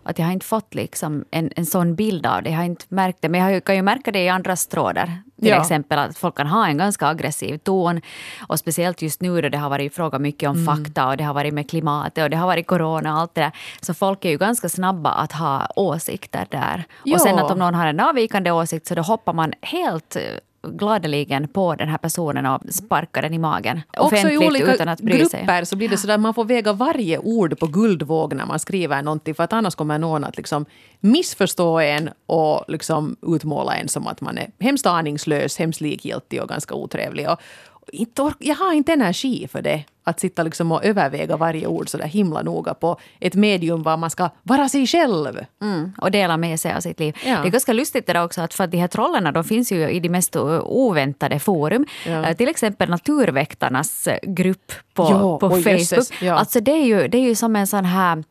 att 0.10 0.20
jag 0.20 0.26
har 0.26 0.34
inte 0.34 0.46
fått 0.46 0.76
liksom 0.76 1.26
en, 1.32 1.50
en 1.56 1.66
sån 1.66 1.96
bild 1.96 2.26
av 2.26 2.44
det. 2.44 2.50
Jag 2.50 2.58
har 2.58 2.64
inte 2.64 2.86
märkt 2.90 3.22
det. 3.22 3.30
Men 3.30 3.54
jag 3.54 3.64
kan 3.64 3.76
ju 3.76 3.82
märka 3.82 4.12
det 4.12 4.24
i 4.24 4.30
andras 4.30 4.68
trådar. 4.68 5.22
Till 5.40 5.48
ja. 5.48 5.62
exempel 5.62 6.00
att 6.00 6.18
folk 6.18 6.38
kan 6.38 6.48
ha 6.48 6.68
en 6.68 6.78
ganska 6.78 7.08
aggressiv 7.08 7.58
ton. 7.58 8.02
Och 8.48 8.60
speciellt 8.60 9.02
just 9.02 9.22
nu 9.22 9.42
då 9.42 9.50
det 9.50 9.58
har 9.58 9.70
varit 9.70 9.96
fråga 9.96 10.20
mycket 10.20 10.50
om 10.50 10.56
mm. 10.56 10.76
fakta 10.76 11.08
och 11.08 11.18
det 11.18 11.24
har 11.24 11.34
varit 11.34 11.54
med 11.54 11.70
klimatet 11.70 12.24
och 12.24 12.30
det 12.30 12.38
har 12.38 12.48
varit 12.48 12.68
corona 12.68 13.14
och 13.14 13.20
allt 13.20 13.36
det 13.36 13.42
där. 13.42 13.52
Så 13.82 13.94
folk 13.94 14.26
är 14.26 14.30
ju 14.30 14.38
ganska 14.38 14.70
snabba 14.70 15.10
att 15.10 15.32
ha 15.32 15.68
åsikter 15.76 16.48
där. 16.50 16.84
Jo. 17.06 17.14
Och 17.14 17.22
sen 17.22 17.40
att 17.40 17.52
om 17.52 17.60
någon 17.60 17.76
har 17.76 17.88
en 17.88 18.00
avvikande 18.00 18.52
åsikt 18.52 18.88
så 18.88 18.96
då 18.96 19.02
hoppar 19.02 19.34
man 19.34 19.54
helt 19.62 20.18
gladeligen 20.68 21.48
på 21.48 21.76
den 21.76 21.90
här 21.90 21.98
personen 21.98 22.46
och 22.46 22.62
sparkar 22.70 23.22
den 23.22 23.34
i 23.34 23.38
magen. 23.38 23.82
Också 23.98 24.30
i 24.30 24.38
olika 24.38 24.74
utan 24.74 24.90
att 24.90 25.02
bry 25.02 25.18
grupper 25.18 25.56
sig. 25.56 25.66
så 25.66 25.76
blir 25.76 25.90
det 25.90 25.98
så 25.98 26.12
att 26.12 26.20
man 26.20 26.34
får 26.34 26.46
väga 26.46 26.74
varje 26.74 27.18
ord 27.18 27.60
på 27.60 27.68
guldvåg 27.68 28.34
när 28.34 28.46
man 28.46 28.60
skriver 28.60 29.02
någonting 29.02 29.36
för 29.36 29.44
att 29.44 29.54
annars 29.54 29.76
kommer 29.76 30.00
någon 30.00 30.24
att 30.24 30.38
liksom 30.38 30.66
missförstå 31.00 31.80
en 31.80 32.10
och 32.26 32.66
liksom 32.68 33.16
utmåla 33.22 33.76
en 33.76 33.88
som 33.88 34.08
att 34.08 34.22
man 34.22 34.38
är 34.38 34.52
hemskt 34.60 34.86
aningslös, 34.86 35.58
hemskt 35.58 35.82
likgiltig 35.82 36.42
och 36.42 36.50
ganska 36.50 36.76
otrevlig. 36.76 37.30
Och, 37.30 37.40
jag 38.40 38.56
har 38.56 38.74
inte 38.74 38.94
energi 38.94 39.48
för 39.48 39.62
det. 39.62 39.84
Att 40.04 40.20
sitta 40.20 40.44
liksom 40.44 40.72
och 40.72 40.86
överväga 40.86 41.38
varje 41.38 41.68
ord 41.68 41.90
så 41.90 41.98
där 41.98 42.06
himla 42.06 42.42
noga 42.42 42.74
på 42.74 43.00
ett 43.20 43.36
medium 43.36 43.84
var 43.84 43.98
man 43.98 44.10
ska 44.10 44.30
vara 44.44 44.70
sig 44.70 44.88
själv. 44.88 45.46
Mm, 45.62 45.94
och 45.98 46.12
dela 46.12 46.38
med 46.38 46.60
sig 46.60 46.74
av 46.74 46.80
sitt 46.80 47.00
liv. 47.00 47.18
Ja. 47.26 47.42
Det 47.42 47.48
är 47.48 47.52
ganska 47.52 47.74
lustigt 47.74 48.08
det 48.08 48.22
också 48.22 48.42
att 48.42 48.54
för 48.54 48.64
att 48.64 48.72
de 48.72 48.78
här 48.78 48.88
trollerna 48.88 49.32
de 49.32 49.44
finns 49.44 49.72
ju 49.72 49.90
i 49.90 50.00
de 50.00 50.10
mest 50.10 50.36
oväntade 50.36 51.40
forum. 51.40 51.86
Ja. 52.08 52.30
Uh, 52.30 52.34
till 52.34 52.48
exempel 52.48 52.90
Naturväktarnas 52.90 54.08
grupp 54.24 54.72
på, 54.94 55.08
jo, 55.12 55.40
på 55.40 55.50
Facebook. 55.50 56.22
ja. 56.22 56.34
Alltså 56.34 56.60
det 56.60 56.72
är, 56.72 56.86
ju, 56.86 57.08
det 57.08 57.18
är 57.18 57.28
ju 57.28 57.36
som 57.36 57.56
en 57.56 57.68
sån 57.68 57.86
här 57.86 58.24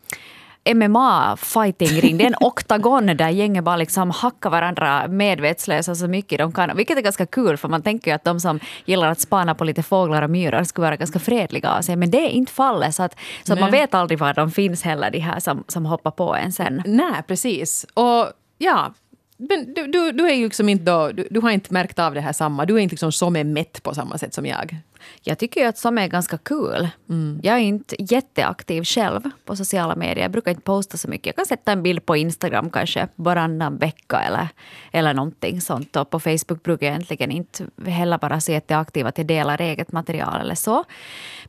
MMA-fighting-ring. 0.74 2.18
Det 2.18 2.24
är 2.24 2.26
en 2.26 2.34
oktagon 2.40 3.06
där 3.06 3.28
gänget 3.28 3.64
bara 3.64 3.76
liksom 3.76 4.10
hackar 4.10 4.50
varandra 4.50 5.08
medvetslösa 5.08 5.94
så 5.94 6.08
mycket 6.08 6.38
de 6.38 6.52
kan. 6.52 6.76
Vilket 6.76 6.98
är 6.98 7.02
ganska 7.02 7.26
kul 7.26 7.56
för 7.56 7.68
man 7.68 7.82
tänker 7.82 8.10
ju 8.10 8.14
att 8.14 8.24
de 8.24 8.40
som 8.40 8.60
gillar 8.84 9.08
att 9.08 9.20
spana 9.20 9.54
på 9.54 9.64
lite 9.64 9.82
fåglar 9.82 10.22
och 10.22 10.30
myror 10.30 10.64
skulle 10.64 10.86
vara 10.86 10.96
ganska 10.96 11.18
fredliga 11.18 11.70
av 11.70 11.82
sig. 11.82 11.96
Men 11.96 12.10
det 12.10 12.18
är 12.18 12.28
inte 12.28 12.52
fallet. 12.52 12.94
Så, 12.94 13.02
att, 13.02 13.16
så 13.42 13.52
att 13.52 13.60
man 13.60 13.70
vet 13.70 13.94
aldrig 13.94 14.18
var 14.18 14.34
de 14.34 14.50
finns 14.50 14.82
heller, 14.82 15.10
de 15.10 15.18
här 15.18 15.40
som, 15.40 15.64
som 15.68 15.86
hoppar 15.86 16.10
på 16.10 16.34
en 16.34 16.52
sen. 16.52 16.82
Nej, 16.86 17.22
precis. 17.26 17.86
Och 17.94 18.26
ja, 18.58 18.94
men 19.38 19.74
du, 19.74 19.86
du, 19.86 20.12
du, 20.12 20.30
är 20.30 20.34
ju 20.34 20.44
liksom 20.44 20.68
inte 20.68 20.84
då, 20.84 21.12
du, 21.12 21.28
du, 21.30 21.40
har 21.40 21.50
inte 21.50 21.72
märkt 21.72 21.98
av 21.98 22.14
det 22.14 22.20
här 22.20 22.32
samma. 22.32 22.64
Du 22.64 22.74
är 22.74 22.78
inte 22.78 22.92
liksom 22.92 23.12
som 23.12 23.36
är 23.36 23.44
mätt 23.44 23.82
på 23.82 23.94
samma 23.94 24.18
sätt 24.18 24.34
som 24.34 24.46
jag. 24.46 24.76
Jag 25.22 25.38
tycker 25.38 25.60
ju 25.60 25.66
att 25.66 25.78
som 25.78 25.98
är 25.98 26.08
ganska 26.08 26.38
kul. 26.38 26.88
Mm. 27.08 27.40
Jag 27.42 27.54
är 27.56 27.60
inte 27.60 27.96
jätteaktiv 27.98 28.84
själv 28.84 29.20
på 29.44 29.56
sociala 29.56 29.96
medier. 29.96 30.24
Jag 30.24 30.30
brukar 30.30 30.50
inte 30.50 30.62
posta 30.62 30.96
så 30.96 31.08
mycket. 31.08 31.26
Jag 31.26 31.36
kan 31.36 31.46
sätta 31.46 31.72
en 31.72 31.82
bild 31.82 32.06
på 32.06 32.16
Instagram 32.16 32.70
kanske 32.70 33.08
varannan 33.14 33.78
vecka 33.78 34.20
eller, 34.20 34.48
eller 34.92 35.14
någonting 35.14 35.60
sånt. 35.60 35.96
Och 35.96 36.10
på 36.10 36.20
Facebook 36.20 36.62
brukar 36.62 36.86
jag 36.86 36.92
egentligen 36.92 37.30
inte 37.30 37.66
heller 37.86 38.18
vara 38.22 38.40
så 38.40 38.52
jätteaktiv 38.52 39.06
att 39.06 39.18
jag 39.18 39.26
delar 39.26 39.60
eget 39.60 39.92
material 39.92 40.40
eller 40.40 40.54
så. 40.54 40.84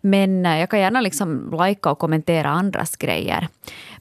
Men 0.01 0.45
eh, 0.45 0.59
jag 0.59 0.69
kan 0.69 0.79
gärna 0.79 1.01
liksom 1.01 1.51
likea 1.51 1.91
och 1.91 1.99
kommentera 1.99 2.49
andras 2.49 2.95
grejer. 2.95 3.47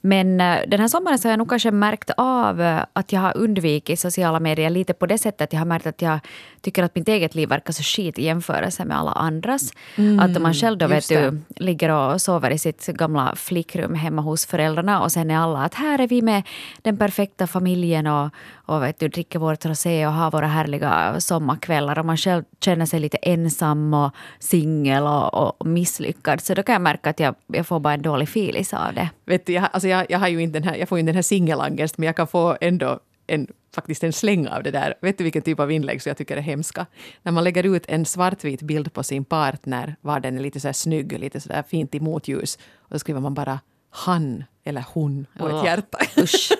Men 0.01 0.41
eh, 0.41 0.59
den 0.69 0.81
här 0.81 0.89
sommaren 0.89 1.19
så 1.19 1.29
har 1.29 1.33
jag 1.33 1.39
nog 1.39 1.49
kanske 1.49 1.71
märkt 1.71 2.11
av 2.17 2.61
eh, 2.61 2.85
att 2.93 3.13
jag 3.13 3.21
har 3.21 3.37
undvikit 3.37 4.01
sociala 4.01 4.41
medier 4.41 4.71
lite 4.71 4.95
på 4.95 5.07
det 5.07 5.19
sättet 5.19 5.41
att 5.41 5.53
jag 5.53 5.61
har 5.61 5.67
märkt 5.67 5.87
att 5.87 6.03
jag 6.03 6.19
tycker 6.61 6.83
att 6.83 6.95
mitt 6.95 7.09
eget 7.09 7.35
liv 7.35 7.49
verkar 7.49 7.73
så 7.73 7.83
skit 7.83 8.19
i 8.19 8.25
jämförelse 8.25 8.85
med 8.85 8.99
alla 8.99 9.13
andras. 9.49 9.73
Mm, 9.97 10.21
att 10.21 10.43
man 10.43 10.55
själv 10.55 10.79
då 10.79 10.87
vet 10.87 11.09
du, 11.09 11.41
ligger 11.57 11.91
och 11.91 12.21
sover 12.21 12.51
i 12.51 12.59
sitt 12.59 12.87
gamla 12.87 13.35
flickrum 13.37 13.95
hemma 13.95 14.23
hos 14.23 14.47
föräldrarna 14.47 15.03
och 15.03 15.13
sen 15.13 15.31
är 15.31 15.39
alla 15.39 15.65
att 15.65 15.75
här 15.75 15.99
är 15.99 16.09
vi 16.09 16.23
med 16.23 16.43
den 16.83 16.97
perfekta 16.97 17.47
familjen 17.47 18.07
och, 18.07 18.31
och 18.67 18.83
vet 18.83 19.01
du, 19.01 19.09
dricker 19.09 19.39
vårt 19.39 19.65
rosé 19.65 20.07
och 20.07 20.13
har 20.13 20.31
våra 20.31 20.47
härliga 20.47 21.21
sommarkvällar 21.21 21.99
och 21.99 22.07
man 22.07 22.17
själv 22.17 22.45
känner 22.61 22.87
sig 22.87 23.01
lite 23.01 23.17
ensam 23.17 23.95
och 23.95 24.11
singel 24.39 25.03
och, 25.03 25.35
och 25.35 25.67
misslyckad. 25.67 26.41
Så 26.41 26.55
då 26.55 26.63
kan 26.63 26.73
jag 26.73 26.83
märka 26.83 27.11
att 27.11 27.21
jag, 27.21 27.35
jag 27.47 27.67
får 27.67 27.81
bara 27.81 27.95
en 27.95 28.03
dålig 28.03 28.29
filis 28.29 28.75
av 28.75 28.95
det. 28.95 29.11
Vet 29.27 29.47
du, 29.47 29.53
jag, 29.53 29.69
alltså 29.73 29.89
jag, 29.89 30.07
jag, 30.09 30.19
har 30.19 30.29
ju 30.29 30.43
inte 30.43 30.59
den 30.59 30.69
här, 30.69 30.77
jag 30.77 30.89
får 30.89 30.99
ju 30.99 31.01
inte 31.01 31.11
den 31.11 31.17
här 31.17 31.23
singelangest 31.23 31.99
men 31.99 32.07
jag 32.07 32.17
kan 32.17 32.27
få 32.27 32.57
ändå 32.61 32.99
en, 33.29 33.47
faktiskt 33.75 34.05
en 34.05 34.13
släng 34.13 34.49
av 34.49 34.63
det 34.63 34.71
där. 34.71 34.95
Vet 35.03 35.19
du 35.19 35.25
vilken 35.25 35.43
typ 35.43 35.61
av 35.61 35.73
inlägg 35.73 36.03
som 36.03 36.11
jag 36.11 36.17
tycker 36.17 36.37
är 36.37 36.41
hemska? 36.41 36.87
När 37.23 37.33
man 37.33 37.45
lägger 37.45 37.77
ut 37.77 37.85
en 37.89 38.05
svartvit 38.05 38.63
bild 38.63 38.93
på 38.93 39.03
sin 39.03 39.25
partner 39.25 39.97
var 40.01 40.21
den 40.21 40.39
är 40.39 40.43
lite 40.43 40.61
så 40.61 40.69
här 40.69 40.73
snygg, 40.73 41.19
lite 41.19 41.41
så 41.41 41.49
där 41.49 41.63
fint 41.63 41.95
i 41.95 42.01
motljus. 42.01 42.59
Och 42.77 42.91
då 42.91 42.99
skriver 42.99 43.21
man 43.21 43.35
bara 43.35 43.61
han 43.91 44.45
eller 44.65 44.85
hon 44.95 45.27
och 45.39 45.51
ett 45.51 45.65
hjärta. 45.65 45.99
Usch. 46.19 46.53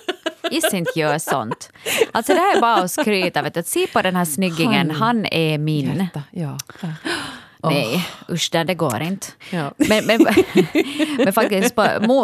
Is 0.51 0.75
inte 0.75 0.99
gör 0.99 1.19
sånt. 1.19 1.73
Alltså 2.13 2.35
det 2.35 2.39
här 2.39 2.57
är 2.57 2.61
bara 2.61 2.75
att 2.75 2.91
skryta. 2.91 3.43
Vet 3.43 3.55
du. 3.55 3.63
Se 3.63 3.87
på 3.87 4.03
den 4.03 4.17
här 4.17 4.25
snyggingen, 4.25 4.91
han, 4.91 5.01
han 5.01 5.27
är 5.27 5.59
min. 5.59 5.97
Hjärta, 5.97 6.23
ja. 6.31 6.59
Nej, 7.63 8.09
usch, 8.31 8.51
det 8.53 8.75
går 8.75 9.03
inte. 9.03 9.27
Ja. 9.51 9.73
Men, 9.77 10.07
men, 10.07 10.21
men 11.19 11.33
faktiskt, 11.33 11.75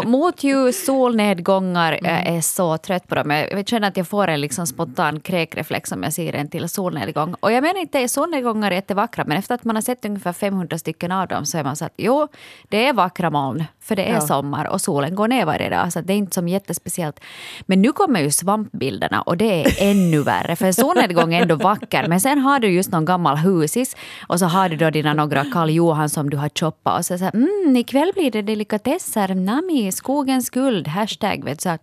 motljus, 0.04 0.84
solnedgångar, 0.84 1.92
mm. 1.92 2.14
jag 2.14 2.36
är 2.36 2.40
så 2.40 2.78
trött 2.78 3.08
på 3.08 3.14
dem. 3.14 3.30
Jag 3.30 3.68
känner 3.68 3.88
att 3.88 3.96
jag 3.96 4.08
får 4.08 4.28
en 4.28 4.40
liksom 4.40 4.66
spontan 4.66 5.20
kräkreflex 5.20 5.92
om 5.92 6.02
jag 6.02 6.12
ser 6.12 6.32
en 6.32 6.48
till 6.48 6.68
solnedgång. 6.68 7.34
Och 7.40 7.52
jag 7.52 7.62
menar 7.62 7.80
inte 7.80 8.08
solnedgångar 8.08 8.70
är 8.70 8.74
jättevackra, 8.74 9.24
men 9.26 9.36
efter 9.36 9.54
att 9.54 9.64
man 9.64 9.76
har 9.76 9.82
sett 9.82 10.04
ungefär 10.04 10.32
500 10.32 10.78
stycken 10.78 11.12
av 11.12 11.28
dem 11.28 11.46
så 11.46 11.58
är 11.58 11.64
man 11.64 11.76
så 11.76 11.84
att 11.84 11.94
jo, 11.96 12.28
det 12.68 12.86
är 12.86 12.92
vackra 12.92 13.30
moln, 13.30 13.64
för 13.80 13.96
det 13.96 14.04
är 14.04 14.14
ja. 14.14 14.20
sommar 14.20 14.64
och 14.64 14.80
solen 14.80 15.14
går 15.14 15.28
ner 15.28 15.44
varje 15.44 15.70
dag, 15.70 15.92
så 15.92 16.00
det 16.00 16.12
är 16.12 16.16
inte 16.16 16.34
som 16.34 16.48
jättespeciellt. 16.48 17.20
Men 17.66 17.82
nu 17.82 17.92
kommer 17.92 18.20
ju 18.20 18.30
svampbilderna 18.30 19.22
och 19.22 19.36
det 19.36 19.64
är 19.64 19.90
ännu 19.90 20.22
värre, 20.22 20.56
för 20.56 20.72
solnedgång 20.72 21.34
är 21.34 21.42
ändå 21.42 21.56
vacker, 21.56 22.08
men 22.08 22.20
sen 22.20 22.38
har 22.38 22.58
du 22.58 22.68
just 22.68 22.90
någon 22.90 23.04
gammal 23.04 23.36
husis 23.36 23.96
och 24.26 24.38
så 24.38 24.46
har 24.46 24.68
du 24.68 24.76
då 24.76 24.90
dina 24.90 25.14
några 25.24 25.44
Karl 25.44 25.70
Johan 25.70 26.08
som 26.08 26.30
du 26.30 26.36
har 26.36 26.48
choppat 26.48 26.98
och 26.98 27.06
så 27.06 27.18
säger 27.18 27.34
mm, 27.34 27.76
ikväll 27.76 28.12
blir 28.14 28.30
det 28.30 28.42
delikatesser, 28.42 29.34
nami, 29.34 29.92
skogens 29.92 30.50
guld, 30.50 30.88
hashtag. 30.88 31.44
Vet, 31.44 31.60
så 31.60 31.78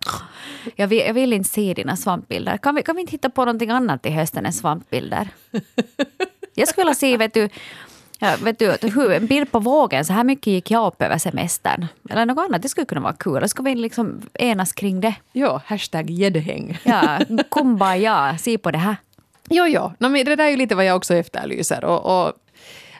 jag, 0.76 0.88
vill, 0.88 0.98
jag 0.98 1.14
vill 1.14 1.32
inte 1.32 1.48
se 1.48 1.74
dina 1.74 1.96
svampbilder. 1.96 2.56
Kan 2.56 2.74
vi, 2.74 2.82
kan 2.82 2.96
vi 2.96 3.00
inte 3.00 3.12
hitta 3.12 3.30
på 3.30 3.44
någonting 3.44 3.70
annat 3.70 4.02
till 4.02 4.12
hösten 4.12 4.46
än 4.46 4.52
svampbilder? 4.52 5.28
Jag 6.54 6.68
skulle 6.68 6.84
vilja 6.84 6.94
se, 6.94 7.16
vet 7.16 7.34
du, 7.34 7.48
Ja, 8.18 8.34
vet 8.42 8.58
du, 8.58 9.14
en 9.14 9.26
bild 9.26 9.52
på 9.52 9.58
vågen, 9.58 10.04
så 10.04 10.12
här 10.12 10.24
mycket 10.24 10.46
gick 10.46 10.70
jag 10.70 10.86
upp 10.86 11.02
över 11.02 11.18
semestern. 11.18 11.86
Eller 12.10 12.26
något 12.26 12.38
annat, 12.38 12.62
det 12.62 12.68
skulle 12.68 12.84
kunna 12.84 13.00
vara 13.00 13.12
kul. 13.12 13.48
Ska 13.48 13.62
vi 13.62 13.74
liksom 13.74 14.22
enas 14.34 14.72
kring 14.72 15.00
det? 15.00 15.14
Ja, 15.32 15.62
hashtag 15.66 16.10
gäddhäng. 16.10 16.78
Ja, 16.84 17.18
kumbaya, 17.50 18.38
se 18.38 18.58
på 18.58 18.70
det 18.70 18.78
här. 18.78 18.96
Jo, 19.50 19.66
jo. 19.66 19.92
No, 19.98 20.08
men 20.08 20.24
det 20.24 20.36
där 20.36 20.44
är 20.44 20.48
ju 20.48 20.56
lite 20.56 20.74
vad 20.74 20.84
jag 20.84 20.96
också 20.96 21.14
efterlyser. 21.14 21.84
Och, 21.84 22.26
och 22.26 22.32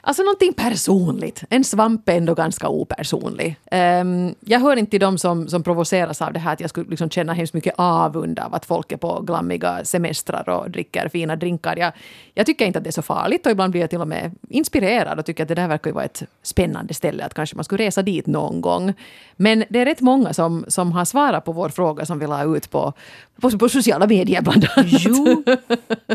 Alltså 0.05 0.23
någonting 0.23 0.53
personligt. 0.53 1.43
En 1.49 1.63
svamp 1.63 2.09
är 2.09 2.13
ändå 2.13 2.33
ganska 2.33 2.67
opersonlig. 2.67 3.55
Um, 3.71 4.35
jag 4.39 4.59
hör 4.59 4.75
inte 4.75 4.91
till 4.91 4.99
dem 4.99 5.17
som, 5.17 5.47
som 5.47 5.63
provoceras 5.63 6.21
av 6.21 6.33
det 6.33 6.39
här 6.39 6.53
att 6.53 6.59
jag 6.59 6.69
skulle 6.69 6.89
liksom 6.89 7.09
känna 7.09 7.33
hemskt 7.33 7.53
mycket 7.53 7.73
avund 7.77 8.39
av 8.39 8.55
att 8.55 8.65
folk 8.65 8.91
är 8.91 8.97
på 8.97 9.21
glammiga 9.21 9.85
semestrar 9.85 10.49
och 10.49 10.71
dricker 10.71 11.09
fina 11.09 11.35
drinkar. 11.35 11.77
Jag, 11.77 11.91
jag 12.33 12.45
tycker 12.45 12.65
inte 12.65 12.79
att 12.79 12.83
det 12.83 12.89
är 12.89 12.91
så 12.91 13.01
farligt 13.01 13.45
och 13.45 13.51
ibland 13.51 13.71
blir 13.71 13.81
jag 13.81 13.89
till 13.89 14.01
och 14.01 14.07
med 14.07 14.31
inspirerad 14.49 15.19
och 15.19 15.25
tycker 15.25 15.43
att 15.43 15.49
det 15.49 15.55
där 15.55 15.67
verkar 15.67 15.89
ju 15.89 15.93
vara 15.93 16.05
ett 16.05 16.23
spännande 16.41 16.93
ställe 16.93 17.25
att 17.25 17.33
kanske 17.33 17.55
man 17.55 17.65
skulle 17.65 17.83
resa 17.83 18.01
dit 18.01 18.27
någon 18.27 18.61
gång. 18.61 18.93
Men 19.35 19.63
det 19.69 19.79
är 19.79 19.85
rätt 19.85 20.01
många 20.01 20.33
som, 20.33 20.65
som 20.67 20.91
har 20.91 21.05
svarat 21.05 21.45
på 21.45 21.51
vår 21.51 21.69
fråga 21.69 22.05
som 22.05 22.19
vi 22.19 22.27
la 22.27 22.43
ut 22.57 22.71
på, 22.71 22.93
på, 23.41 23.57
på 23.57 23.69
sociala 23.69 24.07
medier 24.07 24.41
bland 24.41 24.65
annat. 24.75 24.85
Jo. 24.89 25.43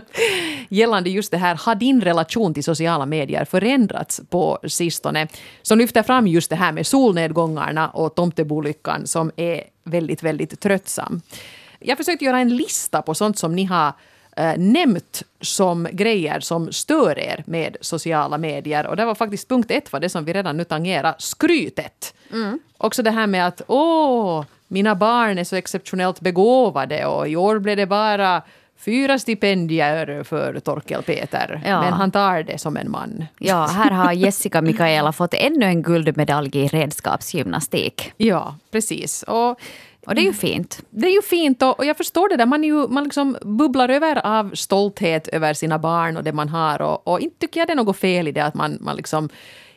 Gällande 0.69 1.11
just 1.11 1.31
det 1.31 1.39
här, 1.39 1.55
har 1.55 1.75
din 1.75 2.01
relation 2.01 2.55
till 2.55 2.65
sociala 2.65 3.07
medier 3.07 3.45
förändrats 3.45 3.78
på 4.31 4.59
sistone? 4.67 5.29
Som 5.63 5.79
lyfter 5.79 6.03
fram 6.03 6.27
just 6.27 6.51
det 6.51 6.57
här 6.57 6.73
med 6.73 6.87
solnedgångarna 6.87 7.89
och 7.89 8.15
tomtebolyckan 8.15 9.07
som 9.07 9.31
är 9.37 9.63
väldigt, 9.85 10.23
väldigt 10.23 10.61
tröttsam. 10.61 11.21
Jag 11.79 11.99
försökte 11.99 12.25
göra 12.25 12.39
en 12.39 12.57
lista 12.57 13.03
på 13.03 13.15
sånt 13.15 13.39
som 13.39 13.55
ni 13.55 13.65
har 13.65 13.93
eh, 14.37 14.59
nämnt 14.59 15.23
som 15.41 15.89
grejer 15.93 16.41
som 16.41 16.73
stör 16.73 17.19
er 17.19 17.45
med 17.47 17.77
sociala 17.81 18.39
medier. 18.39 18.87
Och 18.87 18.97
det 18.97 19.05
var 19.05 19.15
faktiskt 19.15 19.49
punkt 19.49 19.71
ett 19.71 19.93
var 19.93 20.01
det 20.01 20.09
som 20.09 20.25
vi 20.25 20.33
redan 20.33 20.57
nu 20.57 20.65
tangerar, 20.65 21.15
skrytet. 21.19 22.15
Mm. 22.33 22.59
Också 22.79 23.03
det 23.03 23.11
här 23.11 23.27
med 23.27 23.47
att 23.47 23.63
åh, 23.67 24.45
mina 24.69 24.95
barn 24.95 25.39
är 25.39 25.45
så 25.45 25.57
exceptionellt 25.57 26.21
begåvade 26.21 27.07
och 27.07 27.29
i 27.29 27.37
år 27.37 27.59
blev 27.59 27.77
det 27.77 27.87
bara 27.87 28.43
fyra 28.79 29.19
stipendier 29.19 30.23
för 30.23 30.61
Torkel 30.61 31.03
Peter. 31.03 31.63
Ja. 31.65 31.81
Men 31.81 31.93
han 31.93 32.11
tar 32.11 32.43
det 32.43 32.59
som 32.59 32.77
en 32.77 32.91
man. 32.91 33.27
Ja, 33.39 33.67
här 33.67 33.91
har 33.91 34.13
Jessica 34.25 34.63
Mikaela 34.63 35.13
fått 35.13 35.35
ännu 35.35 35.67
en 35.67 35.83
guldmedalj 35.83 36.51
i 36.53 36.69
redskapsgymnastik. 36.69 38.13
Ja, 38.17 38.55
precis. 38.71 39.23
Och 39.23 39.61
och 40.07 40.15
det 40.15 40.21
är 40.21 40.25
ju 40.25 40.33
fint. 40.33 40.83
Det 40.91 41.07
är 41.07 41.15
ju 41.15 41.23
fint 41.23 41.63
och, 41.63 41.79
och 41.79 41.85
jag 41.85 41.97
förstår 41.97 42.29
det 42.29 42.37
där. 42.37 42.47
Man, 42.47 42.65
är 42.65 42.69
ju, 42.69 42.89
man 42.89 43.05
liksom 43.05 43.37
bubblar 43.43 43.89
över 43.89 44.27
av 44.27 44.51
stolthet 44.55 45.29
över 45.29 45.55
sina 45.55 45.79
barn 45.79 46.17
och 46.17 46.25
det 46.25 46.33
man 46.33 46.49
har. 46.49 46.83
Och, 46.83 47.09
och 47.09 47.21
inte 47.21 47.39
tycker 47.39 47.61
jag 47.61 47.69
det 47.69 47.73
är 47.73 47.77
något 47.77 47.97
fel 47.97 48.29
i 48.29 48.33
det 48.33 48.41
att 48.41 48.55
man, 48.55 48.79
man 48.81 48.97
liksom 48.97 49.29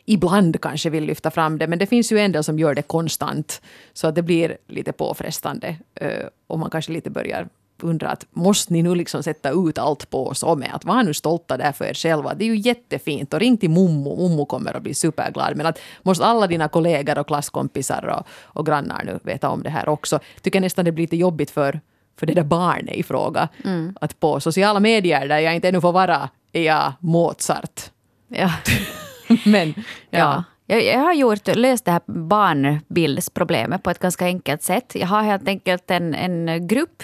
ibland 0.06 0.62
kanske 0.62 0.90
vill 0.90 1.04
lyfta 1.04 1.32
fram 1.32 1.58
det. 1.58 1.68
Men 1.68 1.80
det 1.80 1.86
finns 1.86 2.12
ju 2.12 2.20
en 2.20 2.32
del 2.32 2.44
som 2.44 2.60
gör 2.60 2.76
det 2.76 2.82
konstant. 2.82 3.62
Så 3.94 4.08
att 4.08 4.16
det 4.16 4.22
blir 4.22 4.58
lite 4.68 4.92
påfrestande. 4.92 5.76
Eh, 5.96 6.28
och 6.48 6.60
man 6.60 6.70
kanske 6.70 6.92
lite 6.92 7.10
börjar 7.10 7.48
undra 7.84 8.10
att 8.10 8.26
måste 8.32 8.74
ni 8.74 8.84
nu 8.84 8.96
liksom 8.96 9.24
sätta 9.24 9.50
ut 9.52 9.78
allt 9.78 10.10
på 10.10 10.28
oss 10.28 10.44
och 10.44 10.58
med 10.58 10.70
att 10.74 10.86
var 10.86 11.04
nu 11.04 11.14
stolta 11.14 11.58
där 11.58 11.72
för 11.72 11.86
er 11.86 11.94
själva. 11.94 12.34
Det 12.34 12.44
är 12.44 12.48
ju 12.48 12.58
jättefint 12.58 13.34
och 13.34 13.40
ring 13.40 13.58
till 13.58 13.70
mommo. 13.70 14.16
Mommo 14.16 14.46
kommer 14.46 14.78
att 14.78 14.84
bli 14.84 14.94
superglad. 14.94 15.56
Men 15.56 15.66
att 15.66 15.80
måste 16.04 16.26
alla 16.26 16.48
dina 16.48 16.68
kollegor 16.68 17.20
och 17.20 17.28
klasskompisar 17.28 18.06
och, 18.06 18.28
och 18.60 18.66
grannar 18.66 19.04
nu 19.04 19.20
veta 19.24 19.50
om 19.50 19.64
det 19.64 19.70
här 19.70 19.90
också. 19.90 20.20
Tycker 20.42 20.62
nästan 20.62 20.86
det 20.86 20.92
blir 20.92 21.04
lite 21.04 21.18
jobbigt 21.18 21.52
för 21.52 21.80
för 22.20 22.26
det 22.26 22.34
där 22.34 22.44
barnet 22.44 22.96
i 22.96 23.04
fråga. 23.04 23.48
Mm. 23.66 23.96
Att 24.02 24.20
på 24.20 24.40
sociala 24.40 24.80
medier 24.80 25.28
där 25.28 25.40
jag 25.40 25.56
inte 25.56 25.70
ännu 25.70 25.82
får 25.82 25.92
vara 25.92 26.30
är 26.54 26.64
jag 26.64 26.94
Mozart. 27.00 27.82
Ja. 28.28 28.52
Men 29.46 29.74
ja. 29.78 29.84
ja. 30.10 30.44
Jag, 30.66 30.84
jag, 30.84 31.00
har 31.00 31.14
gjort, 31.14 31.48
löst 31.56 31.86
det 31.86 31.92
här 31.92 32.02
barnbildsproblemet 32.06 33.84
på 33.84 33.90
ett 33.90 34.00
ganska 34.00 34.26
enkelt 34.26 34.64
sätt. 34.64 34.92
Jag 34.96 35.08
har 35.08 35.22
helt 35.22 35.48
enkelt 35.48 35.92
en, 35.92 36.16
en 36.16 36.68
grupp 36.68 37.04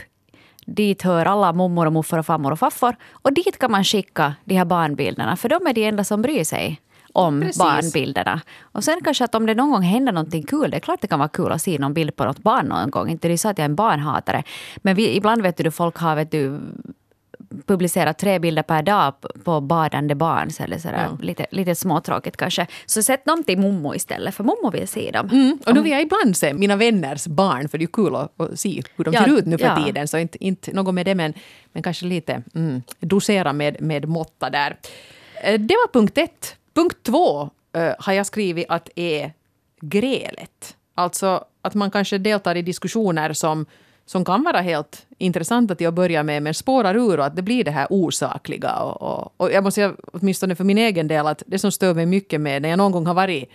Dit 0.67 1.01
hör 1.01 1.25
alla 1.25 1.53
mormor 1.53 1.85
och 1.85 1.93
morfar 1.93 2.17
och 2.17 2.25
farmor 2.25 2.51
och 2.51 2.59
farfar. 2.59 2.95
Och 3.11 3.33
dit 3.33 3.57
kan 3.59 3.71
man 3.71 3.83
skicka 3.83 4.35
de 4.45 4.55
här 4.55 4.65
barnbilderna, 4.65 5.35
för 5.35 5.49
de 5.49 5.67
är 5.67 5.73
de 5.73 5.85
enda 5.87 6.03
som 6.03 6.21
bryr 6.21 6.43
sig 6.43 6.81
om 7.13 7.41
Precis. 7.41 7.57
barnbilderna. 7.57 8.41
Och 8.61 8.83
sen 8.83 8.99
kanske 9.03 9.23
att 9.23 9.35
om 9.35 9.45
det 9.45 9.55
någon 9.55 9.71
gång 9.71 9.81
händer 9.81 10.11
någonting 10.11 10.43
kul, 10.43 10.71
det 10.71 10.77
är 10.77 10.81
klart 10.81 11.01
det 11.01 11.07
kan 11.07 11.19
vara 11.19 11.29
kul 11.29 11.51
att 11.51 11.61
se 11.61 11.79
någon 11.79 11.93
bild 11.93 12.15
på 12.15 12.25
något 12.25 12.39
barn 12.39 12.65
någon 12.65 12.91
gång. 12.91 13.09
Inte 13.09 13.27
det 13.27 13.33
är 13.33 13.37
så 13.37 13.49
att 13.49 13.57
jag 13.57 13.63
är 13.63 13.69
en 13.69 13.75
barnhatare. 13.75 14.43
Men 14.77 14.95
vi, 14.95 15.15
ibland 15.15 15.41
vet 15.41 15.57
du, 15.57 15.71
folk 15.71 15.97
har 15.97 16.15
vet 16.15 16.31
du, 16.31 16.59
publicera 17.65 18.13
tre 18.13 18.39
bilder 18.39 18.63
per 18.63 18.83
dag 18.83 19.13
på 19.43 19.61
badande 19.61 20.15
barn. 20.15 20.51
Så 20.51 20.63
eller 20.63 20.77
sådär, 20.77 21.07
ja. 21.11 21.25
lite, 21.25 21.45
lite 21.51 21.75
småtråkigt 21.75 22.37
kanske. 22.37 22.67
Så 22.85 23.03
sätt 23.03 23.25
dem 23.25 23.43
till 23.43 23.59
mommo 23.59 23.95
istället, 23.95 24.35
för 24.35 24.43
mommo 24.43 24.71
vill 24.71 24.87
se 24.87 25.11
dem. 25.11 25.29
Mm. 25.29 25.59
Och 25.65 25.73
då 25.73 25.81
vill 25.81 25.91
jag 25.91 26.01
ibland 26.01 26.37
se 26.37 26.53
mina 26.53 26.75
vänners 26.75 27.27
barn, 27.27 27.69
för 27.69 27.77
det 27.77 27.85
är 27.85 27.87
kul 27.87 28.15
att, 28.15 28.41
att 28.41 28.59
se 28.59 28.81
hur 28.95 29.03
de 29.03 29.13
ja, 29.13 29.23
ser 29.23 29.37
ut 29.37 29.45
nu 29.45 29.57
för 29.57 29.65
ja. 29.65 29.85
tiden. 29.85 30.07
Så 30.07 30.17
inte, 30.17 30.45
inte 30.45 30.73
något 30.73 30.93
med 30.93 31.05
det, 31.05 31.15
men, 31.15 31.33
men 31.73 31.83
kanske 31.83 32.05
lite 32.05 32.43
mm, 32.55 32.81
dosera 32.99 33.53
med, 33.53 33.81
med 33.81 34.07
måtta 34.07 34.49
där. 34.49 34.77
Eh, 35.43 35.59
det 35.59 35.73
var 35.73 35.93
punkt 35.93 36.17
ett. 36.17 36.55
Punkt 36.73 36.97
två 37.03 37.43
uh, 37.43 37.93
har 37.99 38.13
jag 38.13 38.25
skrivit 38.25 38.65
att 38.69 38.89
är 38.95 39.33
grälet. 39.81 40.75
Alltså 40.95 41.45
att 41.61 41.73
man 41.73 41.91
kanske 41.91 42.17
deltar 42.17 42.55
i 42.55 42.61
diskussioner 42.61 43.33
som 43.33 43.65
som 44.07 44.25
kan 44.25 44.43
vara 44.43 44.61
helt 44.61 45.05
intressanta 45.17 45.75
till 45.75 45.87
att 45.87 45.93
börja 45.93 46.23
med, 46.23 46.43
men 46.43 46.53
spårar 46.53 46.95
ur 46.95 47.19
och 47.19 47.25
att 47.25 47.35
det 47.35 47.41
blir 47.41 47.63
det 47.63 47.71
här 47.71 47.87
osakliga. 47.89 48.79
Och, 48.79 49.01
och, 49.01 49.33
och 49.37 49.51
jag 49.51 49.63
måste 49.63 49.75
säga, 49.75 49.93
åtminstone 50.13 50.55
för 50.55 50.63
min 50.63 50.77
egen 50.77 51.07
del, 51.07 51.27
att 51.27 51.43
det 51.47 51.59
som 51.59 51.71
stör 51.71 51.93
mig 51.93 52.05
mycket 52.05 52.41
med 52.41 52.61
när 52.61 52.69
jag 52.69 52.77
någon 52.77 52.91
gång 52.91 53.05
har 53.05 53.13
varit 53.13 53.49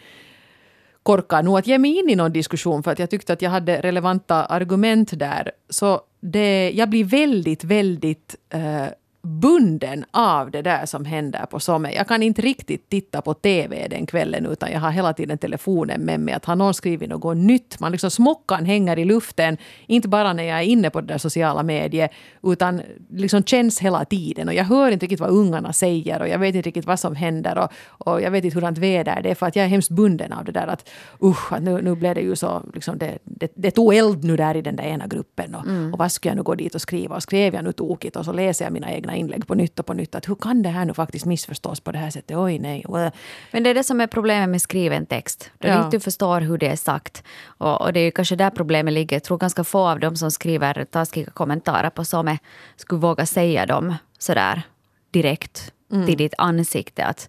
korkad 1.03 1.45
nog 1.45 1.59
att 1.59 1.67
ge 1.67 1.79
mig 1.79 1.99
in 1.99 2.11
i 2.11 2.17
någon 2.17 2.33
diskussion 2.33 2.83
för 2.83 2.91
att 2.91 2.99
jag 2.99 3.11
tyckte 3.11 3.33
att 3.33 3.43
jag 3.43 3.51
hade 3.51 3.81
relevanta 3.81 4.45
argument 4.45 5.19
där. 5.19 5.51
Så 5.69 6.01
det, 6.21 6.71
jag 6.75 6.89
blir 6.91 7.05
väldigt, 7.05 7.65
väldigt 7.65 8.37
eh, 8.51 8.87
bunden 9.23 10.05
av 10.11 10.51
det 10.51 10.63
där 10.63 10.87
som 10.87 11.05
händer 11.05 11.47
på 11.47 11.61
Somme. 11.61 11.93
Jag 11.93 12.09
kan 12.09 12.23
inte 12.23 12.43
riktigt 12.43 12.89
titta 12.89 13.23
på 13.23 13.35
TV 13.35 13.89
den 13.89 14.07
kvällen 14.07 14.47
utan 14.47 14.73
jag 14.73 14.81
har 14.81 14.91
hela 14.91 15.13
tiden 15.13 15.39
telefonen 15.39 16.01
med 16.01 16.21
mig. 16.21 16.35
Att 16.35 16.45
har 16.45 16.57
någon 16.57 16.75
skrivit 16.75 17.09
något 17.09 17.37
nytt? 17.37 17.81
Man 17.81 17.93
liksom 17.93 18.11
smockan 18.11 18.65
hänger 18.65 18.99
i 18.99 19.05
luften. 19.05 19.57
Inte 19.87 20.09
bara 20.09 20.33
när 20.33 20.43
jag 20.43 20.59
är 20.59 20.63
inne 20.63 20.91
på 20.91 21.01
det 21.01 21.07
där 21.07 21.19
sociala 21.19 21.63
medier 21.63 22.09
utan 22.43 22.83
liksom 23.11 23.43
känns 23.43 23.81
hela 23.81 24.05
tiden. 24.05 24.49
Och 24.49 24.55
jag 24.55 24.65
hör 24.65 24.91
inte 24.91 25.05
riktigt 25.05 25.21
vad 25.21 25.31
ungarna 25.31 25.73
säger 25.73 26.21
och 26.21 26.29
jag 26.29 26.39
vet 26.39 26.55
inte 26.55 26.69
riktigt 26.69 26.87
vad 26.87 27.01
som 27.01 27.17
händer 27.17 27.59
och, 27.59 27.73
och 27.89 28.23
jag 28.23 28.31
vet 28.31 28.45
inte 28.45 28.57
hurdant 28.57 28.79
väder 28.79 29.23
det 29.23 29.31
är 29.31 29.35
för 29.35 29.47
att 29.47 29.57
jag 29.57 29.65
är 29.65 29.69
hemskt 29.69 29.91
bunden 29.91 30.33
av 30.33 30.45
det 30.45 30.53
där 30.53 30.67
att 30.67 30.89
usch, 31.23 31.61
nu, 31.61 31.83
nu 31.83 31.95
blev 31.95 32.15
det 32.15 32.21
ju 32.21 32.37
så, 32.37 32.63
liksom 32.75 32.99
det, 32.99 33.19
det, 33.25 33.53
det 33.55 33.71
tog 33.71 33.95
eld 33.95 34.25
nu 34.25 34.37
där 34.37 34.57
i 34.57 34.63
den 34.63 34.77
där 34.77 34.85
ena 34.85 35.07
gruppen 35.07 35.55
och, 35.55 35.67
mm. 35.67 35.93
och 35.93 35.99
vad 35.99 36.13
ska 36.13 36.29
jag 36.29 36.37
nu 36.37 36.43
gå 36.43 36.55
dit 36.55 36.75
och 36.75 36.81
skriva 36.81 37.17
och 37.17 37.23
skrev 37.23 37.55
jag 37.55 37.65
nu 37.65 37.73
tokigt 37.73 38.17
och 38.17 38.25
så 38.25 38.33
läser 38.33 38.65
jag 38.65 38.73
mina 38.73 38.93
egna 38.93 39.12
egna 39.13 39.21
inlägg 39.21 39.47
på 39.47 39.55
nytt 39.55 39.79
och 39.79 39.87
på 39.87 39.95
nytt. 39.95 40.15
Att 40.15 40.29
hur 40.29 40.35
kan 40.35 40.63
det 40.63 40.69
här 40.69 40.85
nu 40.85 40.95
faktiskt 40.95 41.27
missförstås 41.27 41.81
på 41.81 41.93
det 41.93 41.99
här 41.99 42.11
sättet? 42.11 42.37
Oj, 42.37 42.59
nej. 42.59 42.85
Men 43.51 43.63
det 43.63 43.71
är 43.71 43.75
det 43.75 43.85
som 43.85 44.01
är 44.01 44.07
problemet 44.07 44.49
med 44.49 44.63
skriven 44.63 45.07
text. 45.07 45.51
Då 45.59 45.69
ja. 45.69 45.85
inte 45.85 45.97
du 45.97 46.01
förstår 46.01 46.41
hur 46.41 46.59
det 46.59 46.69
är 46.69 46.77
sagt. 46.77 47.23
Och, 47.45 47.81
och 47.81 47.93
det 47.93 48.01
är 48.01 48.11
kanske 48.11 48.37
där 48.37 48.51
problemet 48.51 48.95
ligger. 48.95 49.17
Jag 49.17 49.25
tror 49.25 49.39
ganska 49.39 49.65
få 49.65 49.89
av 49.89 50.01
dem 50.01 50.17
som 50.17 50.31
skriver 50.31 50.85
taskiga 50.85 51.31
kommentarer 51.31 51.91
på 51.91 52.05
Some 52.05 52.39
skulle 52.77 53.01
våga 53.01 53.27
säga 53.27 53.67
dem 53.67 53.95
sådär 54.19 54.63
direkt 55.11 55.73
mm. 55.93 56.07
till 56.07 56.17
ditt 56.17 56.35
ansikte. 56.39 57.05
Att, 57.05 57.29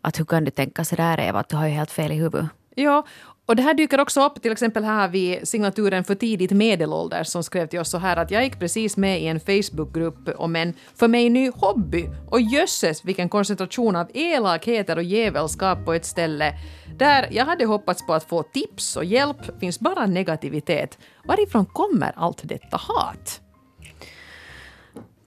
att 0.00 0.20
hur 0.20 0.24
kan 0.24 0.44
du 0.44 0.50
tänka 0.50 0.84
sådär 0.84 1.20
Eva, 1.20 1.40
att 1.40 1.48
du 1.48 1.56
har 1.56 1.66
ju 1.66 1.72
helt 1.72 1.90
fel 1.90 2.12
i 2.12 2.14
huvudet. 2.14 2.48
Ja, 2.74 3.06
och 3.46 3.56
det 3.56 3.62
här 3.62 3.74
dyker 3.74 4.00
också 4.00 4.26
upp 4.26 4.42
till 4.42 4.52
exempel 4.52 4.84
här 4.84 5.08
vid 5.08 5.48
signaturen 5.48 6.04
för 6.04 6.14
tidigt 6.14 6.50
medelålder 6.50 7.24
som 7.24 7.42
skrev 7.42 7.66
till 7.66 7.80
oss 7.80 7.90
så 7.90 7.98
här 7.98 8.16
att 8.16 8.30
jag 8.30 8.44
gick 8.44 8.58
precis 8.58 8.96
med 8.96 9.22
i 9.22 9.26
en 9.26 9.40
Facebookgrupp 9.40 10.28
om 10.36 10.56
en 10.56 10.74
för 10.94 11.08
mig 11.08 11.30
ny 11.30 11.50
hobby 11.50 12.08
och 12.30 12.40
jösses 12.40 13.04
vilken 13.04 13.28
koncentration 13.28 13.96
av 13.96 14.10
elakheter 14.14 14.96
och 14.96 15.02
djävulskap 15.02 15.84
på 15.84 15.92
ett 15.92 16.04
ställe 16.04 16.54
där 16.98 17.28
jag 17.30 17.44
hade 17.44 17.64
hoppats 17.64 18.06
på 18.06 18.14
att 18.14 18.24
få 18.24 18.42
tips 18.42 18.96
och 18.96 19.04
hjälp 19.04 19.60
finns 19.60 19.80
bara 19.80 20.06
negativitet. 20.06 20.98
Varifrån 21.24 21.66
kommer 21.66 22.12
allt 22.16 22.40
detta 22.42 22.76
hat? 22.76 23.40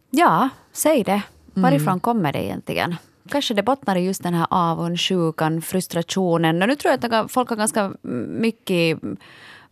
Ja, 0.10 0.50
säg 0.72 1.04
det. 1.04 1.22
Varifrån 1.54 1.88
mm. 1.88 2.00
kommer 2.00 2.34
det 2.34 2.44
egentligen? 2.44 2.96
Kanske 3.28 3.54
det 3.54 3.64
bottnar 3.64 3.96
i 3.96 4.06
just 4.06 4.24
den 4.24 4.34
här 4.34 4.48
avundsjukan, 4.50 5.62
frustrationen. 5.62 6.62
Och 6.62 6.68
nu 6.68 6.76
tror 6.76 6.98
jag 7.02 7.14
att 7.14 7.32
folk 7.32 7.50
har 7.50 7.56
ganska 7.56 7.94
mycket 8.28 9.00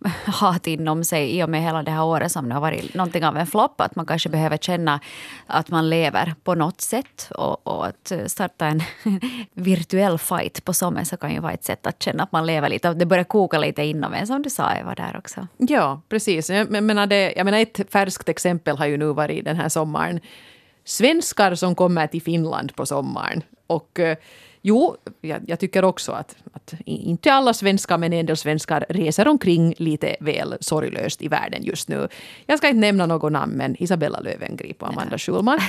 hat 0.26 0.68
inom 0.68 1.04
sig 1.04 1.38
i 1.38 1.44
och 1.44 1.50
med 1.50 1.62
hela 1.62 1.84
det 1.84 1.92
här 1.92 2.04
året 2.04 2.32
som 2.32 2.52
har 2.52 2.62
varit 2.62 2.94
någonting 2.94 3.26
av 3.26 3.38
en 3.38 3.48
flopp. 3.48 3.82
Att 3.82 3.96
man 3.96 4.06
kanske 4.06 4.30
behöver 4.30 4.58
känna 4.58 5.00
att 5.48 5.70
man 5.70 5.90
lever 5.90 6.36
på 6.44 6.56
något 6.56 6.82
sätt. 6.82 7.32
Och, 7.32 7.68
och 7.68 7.88
att 7.88 8.12
starta 8.28 8.66
en 8.66 8.82
virtuell 9.54 10.18
fight 10.18 10.66
på 10.66 10.74
Sommen 10.74 11.06
så 11.06 11.18
kan 11.18 11.34
ju 11.34 11.40
vara 11.40 11.52
ett 11.52 11.64
sätt 11.64 11.88
att 11.88 12.04
känna 12.04 12.24
att 12.24 12.32
man 12.32 12.46
lever 12.46 12.70
lite. 12.70 12.94
Det 12.94 13.06
börjar 13.06 13.24
koka 13.24 13.58
lite 13.58 13.84
inom 13.84 14.14
en 14.14 14.28
som 14.28 14.42
du 14.42 14.50
sa 14.50 14.76
Eva 14.76 14.96
där 14.96 15.16
också. 15.18 15.48
Ja, 15.58 16.02
precis. 16.10 16.50
Jag 16.50 16.84
menar, 16.84 17.08
det, 17.08 17.34
jag 17.38 17.46
menar 17.46 17.60
ett 17.60 17.80
färskt 17.90 18.30
exempel 18.30 18.78
har 18.78 18.86
ju 18.86 18.98
nu 18.98 19.14
varit 19.14 19.46
den 19.46 19.56
här 19.56 19.70
sommaren 19.70 20.20
svenskar 20.86 21.56
som 21.56 21.76
kommer 21.76 22.08
till 22.08 22.22
Finland 22.22 22.76
på 22.76 22.86
sommaren. 22.86 23.44
Och 23.68 24.00
eh, 24.00 24.18
jo, 24.62 24.96
jag, 25.22 25.42
jag, 25.48 25.60
tycker 25.60 25.86
också 25.86 26.12
att, 26.12 26.36
att 26.54 26.74
inte 26.86 27.34
alla 27.34 27.54
svenskar 27.54 27.98
men 27.98 28.14
en 28.14 28.26
del 28.26 28.38
svenskar 28.38 28.86
reser 28.90 29.28
omkring 29.28 29.74
lite 29.78 30.16
väl 30.20 30.58
sorglöst 30.60 31.22
i 31.22 31.28
världen 31.28 31.64
just 31.64 31.90
nu. 31.90 32.08
Jag 32.46 32.58
ska 32.58 32.68
inte 32.68 32.80
nämna 32.80 33.06
något 33.06 33.32
namn 33.32 33.54
men 33.54 33.84
Isabella 33.84 34.20
Löwengrip 34.20 34.82
och 34.82 34.90
Amanda 34.90 35.18
Schulman. 35.18 35.60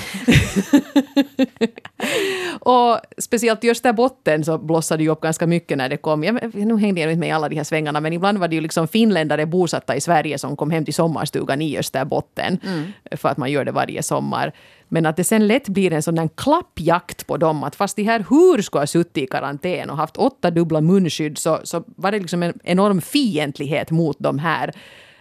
och 2.61 3.01
speciellt 3.19 3.65
i 3.65 3.71
Österbotten 3.71 4.45
så 4.45 4.59
blossade 4.59 5.05
det 5.05 5.11
upp 5.11 5.21
ganska 5.21 5.47
mycket 5.47 5.79
när 5.79 5.89
det 5.89 5.97
kom. 5.97 6.25
Jag, 6.25 6.55
nu 6.55 6.77
hängde 6.77 7.01
jag 7.01 7.11
inte 7.11 7.21
med 7.21 7.29
i 7.29 7.33
alla 7.33 7.49
de 7.49 7.57
här 7.57 7.65
svängarna 7.65 8.01
men 8.01 8.13
ibland 8.13 8.39
var 8.39 8.49
det 8.49 8.55
ju 8.55 8.61
liksom 8.61 8.89
finländare 8.89 9.47
bosatta 9.47 9.97
i 9.97 10.01
Sverige 10.01 10.39
som 10.39 10.57
kom 10.57 10.71
hem 10.71 10.85
till 10.85 10.95
sommarstugan 10.95 11.63
i 11.63 11.79
Österbotten. 11.79 12.59
Mm. 12.65 12.93
För 13.11 13.29
att 13.29 13.37
man 13.37 13.51
gör 13.51 13.65
det 13.65 13.73
varje 13.73 14.03
sommar. 14.03 14.53
Men 14.89 15.07
att 15.07 15.17
det 15.17 15.25
sen 15.25 15.47
lätt 15.47 15.69
blir 15.69 15.93
en 15.93 16.03
sån 16.03 16.29
klappjakt 16.29 17.27
på 17.27 17.37
dem. 17.37 17.65
Att 17.65 17.77
fast 17.77 17.97
de 17.97 18.03
här 18.03 18.25
hur 18.31 18.63
skulle 18.63 18.81
ha 18.81 18.87
suttit 18.87 19.25
i 19.25 19.27
karantän 19.27 19.91
och 19.91 19.97
haft 19.97 20.17
åtta 20.17 20.51
dubbla 20.51 20.81
munskydd 20.81 21.39
så, 21.39 21.61
så 21.65 21.85
var 21.87 22.13
det 22.13 22.19
liksom 22.19 22.43
en 22.43 22.59
enorm 22.65 23.01
fientlighet 23.01 23.91
mot 23.91 24.17
de 24.19 24.39
här. 24.39 24.73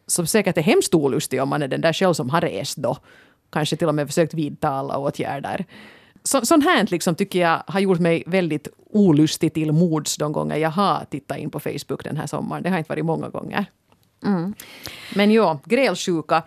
Som 0.08 0.28
säkert 0.28 0.58
är 0.58 0.62
hemskt 0.62 0.94
olustig 0.94 1.42
om 1.42 1.50
man 1.50 1.62
är 1.62 1.68
den 1.68 1.82
där 1.82 1.94
själv 1.94 2.14
som 2.14 2.30
har 2.30 2.42
rest 2.42 2.78
då. 2.78 2.98
Kanske 3.52 3.76
till 3.76 3.88
och 3.88 3.96
med 3.96 4.08
försökt 4.08 4.34
vidta 4.34 4.70
alla 4.70 4.98
åtgärder. 4.98 5.66
Så, 6.24 6.46
sånt 6.46 6.64
här 6.64 6.88
liksom 6.92 7.16
tycker 7.16 7.40
jag 7.40 7.64
har 7.68 7.80
gjort 7.80 8.00
mig 8.00 8.24
väldigt 8.28 8.68
olustig 8.90 9.54
till 9.54 9.72
mods 9.72 10.18
de 10.18 10.32
gånger 10.32 10.56
jag 10.56 10.70
har 10.70 11.06
tittat 11.10 11.38
in 11.38 11.50
på 11.50 11.60
Facebook 11.60 12.04
den 12.04 12.18
här 12.18 12.28
sommaren. 12.28 12.64
Det 12.64 12.70
har 12.70 12.78
inte 12.78 12.90
varit 12.90 13.06
många 13.06 13.30
gånger. 13.30 13.66
Mm. 14.26 14.54
Men 15.16 15.32
ja, 15.32 15.60
grälsjuka. 15.66 16.44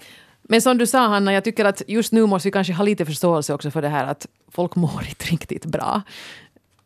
Men 0.50 0.62
som 0.62 0.78
du 0.78 0.86
sa 0.86 1.08
Hanna, 1.08 1.32
jag 1.32 1.44
tycker 1.44 1.64
att 1.64 1.82
just 1.86 2.12
nu 2.12 2.26
måste 2.26 2.48
vi 2.48 2.52
kanske 2.52 2.72
ha 2.72 2.84
lite 2.84 3.06
förståelse 3.06 3.54
också 3.54 3.70
för 3.70 3.82
det 3.82 3.88
här 3.88 4.06
att 4.06 4.26
folk 4.48 4.76
mår 4.76 5.06
inte 5.08 5.24
riktigt 5.24 5.64
bra. 5.66 6.02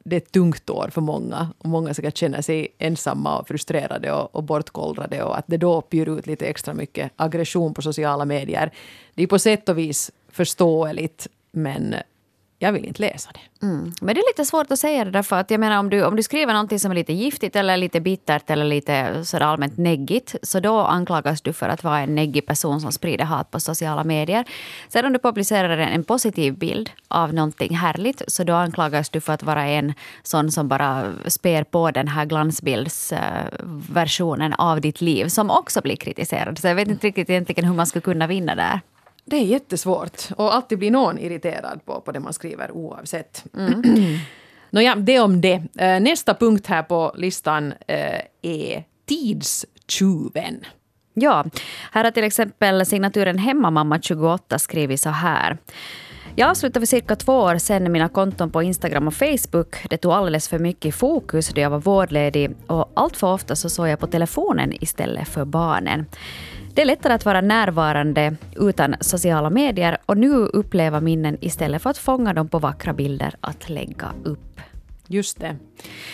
det 0.05 0.17
är 0.17 0.21
ett 0.21 0.33
tungt 0.33 0.71
år 0.71 0.89
för 0.93 1.01
många. 1.01 1.49
Och 1.59 1.69
många 1.69 1.95
säkert 1.95 2.17
känner 2.17 2.43
sig 2.43 2.69
ensamma 2.79 3.39
och 3.39 3.49
frustrerade 3.49 4.13
och, 4.13 4.35
och 4.35 4.43
bortkollrade. 4.43 5.23
Och 5.23 5.39
att 5.39 5.45
det 5.47 5.57
då 5.57 5.81
pyr 5.81 6.19
ut 6.19 6.27
lite 6.27 6.47
extra 6.47 6.75
mycket 6.75 7.13
aggression 7.17 7.75
på 7.75 7.83
sociala 7.83 8.25
medier. 8.25 8.73
Det 9.15 9.23
är 9.23 9.27
på 9.27 9.39
sätt 9.39 9.69
och 9.69 9.79
vis 9.79 10.11
förståeligt. 10.29 11.29
Men 11.53 11.95
jag 12.63 12.73
vill 12.73 12.85
inte 12.85 13.03
läsa 13.03 13.31
det. 13.35 13.67
Mm. 13.67 13.93
Men 14.01 14.15
det 14.15 14.21
är 14.21 14.31
lite 14.31 14.45
svårt 14.45 14.71
att 14.71 14.79
säga 14.79 15.05
det 15.05 15.11
därför 15.11 15.37
att 15.37 15.51
jag 15.51 15.61
menar 15.61 15.79
om 15.79 15.91
du, 15.91 16.05
om 16.05 16.17
du 16.17 16.23
skriver 16.23 16.53
någonting 16.53 16.79
som 16.79 16.91
är 16.91 16.95
lite 16.95 17.13
giftigt 17.13 17.57
eller 17.57 17.77
lite 17.77 18.01
bittert 18.01 18.51
eller 18.51 18.65
lite 18.65 19.25
sådär 19.25 19.47
allmänt 19.47 19.77
neggigt 19.77 20.35
så 20.43 20.61
då 20.61 20.81
anklagas 20.81 21.41
du 21.41 21.53
för 21.53 21.69
att 21.69 21.85
vara 21.85 21.99
en 21.99 22.15
neggig 22.15 22.47
person 22.47 22.81
som 22.81 22.93
sprider 22.93 23.25
hat 23.25 23.51
på 23.51 23.61
sociala 23.61 24.05
medier. 24.05 24.45
Sen 24.89 25.05
om 25.05 25.13
du 25.13 25.19
publicerar 25.19 25.79
en, 25.79 25.89
en 25.89 26.05
positiv 26.05 26.59
bild 26.59 26.91
av 27.09 27.35
någonting 27.35 27.77
härligt 27.77 28.23
så 28.27 28.45
då 28.45 28.55
anklagas 28.55 29.09
du 29.09 29.21
för 29.21 29.33
att 29.33 29.43
vara 29.43 29.67
en 29.67 29.95
sån 30.23 30.51
som 30.51 30.69
bara 30.69 31.13
spär 31.27 31.65
på 31.65 31.91
den 31.91 32.09
här 32.09 32.25
glansbildsversionen 32.25 34.53
av 34.53 34.81
ditt 34.81 35.01
liv 35.01 35.29
som 35.29 35.51
också 35.51 35.81
blir 35.81 35.97
kritiserad. 35.97 36.59
Så 36.59 36.67
jag 36.67 36.75
vet 36.75 36.89
inte 36.89 37.07
riktigt 37.07 37.31
egentligen 37.31 37.65
hur 37.65 37.75
man 37.75 37.87
skulle 37.87 38.03
kunna 38.03 38.27
vinna 38.27 38.55
där. 38.55 38.81
Det 39.25 39.37
är 39.37 39.45
jättesvårt. 39.45 40.29
Och 40.37 40.55
alltid 40.55 40.79
blir 40.79 40.91
någon 40.91 41.19
irriterad 41.19 41.85
på, 41.85 42.01
på 42.01 42.13
det 42.13 42.21
man 42.21 42.33
skriver 42.33 42.71
oavsett. 42.71 43.45
Mm. 43.57 43.83
Nåja, 44.71 44.95
det 44.95 45.21
om 45.21 45.41
det. 45.41 45.63
Eh, 45.79 46.01
nästa 46.01 46.35
punkt 46.35 46.67
här 46.67 46.83
på 46.83 47.13
listan 47.17 47.75
eh, 47.87 48.21
är 48.43 48.85
tidstjuven. 49.09 50.65
Ja, 51.15 51.45
här 51.93 52.05
har 52.05 52.11
till 52.11 52.25
exempel 52.25 52.87
signaturen 52.87 53.39
Hemmamamma28 53.39 54.59
skrivit 54.59 55.01
så 55.01 55.11
här. 55.11 55.59
Jag 56.37 56.51
avslutade 56.51 56.81
för 56.81 56.87
cirka 56.87 57.17
två 57.17 57.33
år 57.33 57.59
sedan 57.59 57.93
mina 57.93 58.09
konton 58.09 58.51
på 58.51 58.63
Instagram 58.63 59.07
och 59.07 59.15
Facebook. 59.15 59.77
Det 59.91 59.97
tog 59.97 60.13
alldeles 60.13 60.49
för 60.49 60.59
mycket 60.59 60.95
fokus 60.95 61.49
då 61.49 61.61
jag 61.61 61.71
var 61.71 61.79
vårdledig 61.79 62.57
och 62.67 62.93
allt 62.95 63.17
för 63.17 63.33
ofta 63.33 63.57
så 63.57 63.71
såg 63.71 63.89
jag 63.89 63.99
på 63.99 64.07
telefonen 64.07 64.73
istället 64.81 65.29
för 65.29 65.45
barnen. 65.45 66.07
Det 66.75 66.83
är 66.83 66.87
lättare 66.87 67.13
att 67.13 67.25
vara 67.25 67.41
närvarande 67.41 68.37
utan 68.57 68.95
sociala 69.01 69.51
medier 69.51 69.99
och 70.07 70.19
nu 70.19 70.35
uppleva 70.35 71.01
minnen 71.01 71.39
istället 71.41 71.83
för 71.83 71.91
att 71.91 71.99
fånga 71.99 72.33
dem 72.33 72.49
på 72.49 72.59
vackra 72.59 72.93
bilder 72.93 73.35
att 73.41 73.69
lägga 73.69 74.13
upp. 74.25 74.61
Just 75.07 75.41
det. 75.41 75.57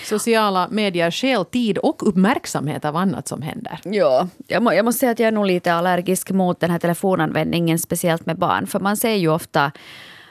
Sociala 0.05 0.69
medier 0.71 1.11
stjäl 1.11 1.45
tid 1.45 1.79
och 1.79 2.09
uppmärksamhet 2.09 2.85
av 2.85 2.97
annat 2.97 3.29
som 3.29 3.43
händer. 3.43 3.81
Ja, 3.85 4.29
jag, 4.47 4.63
må, 4.63 4.73
jag 4.73 4.85
måste 4.85 4.99
säga 4.99 5.13
att 5.13 5.19
jag 5.19 5.29
är 5.29 5.33
nog 5.33 5.47
lite 5.47 5.73
allergisk 5.73 6.31
mot 6.31 6.61
den 6.61 6.71
här 6.71 6.79
telefonanvändningen, 6.79 7.79
speciellt 7.79 8.27
med 8.27 8.39
barn. 8.39 8.67
För 8.67 8.81
man 8.81 8.97
ser 8.97 9.15
ju 9.15 9.29
ofta 9.29 9.73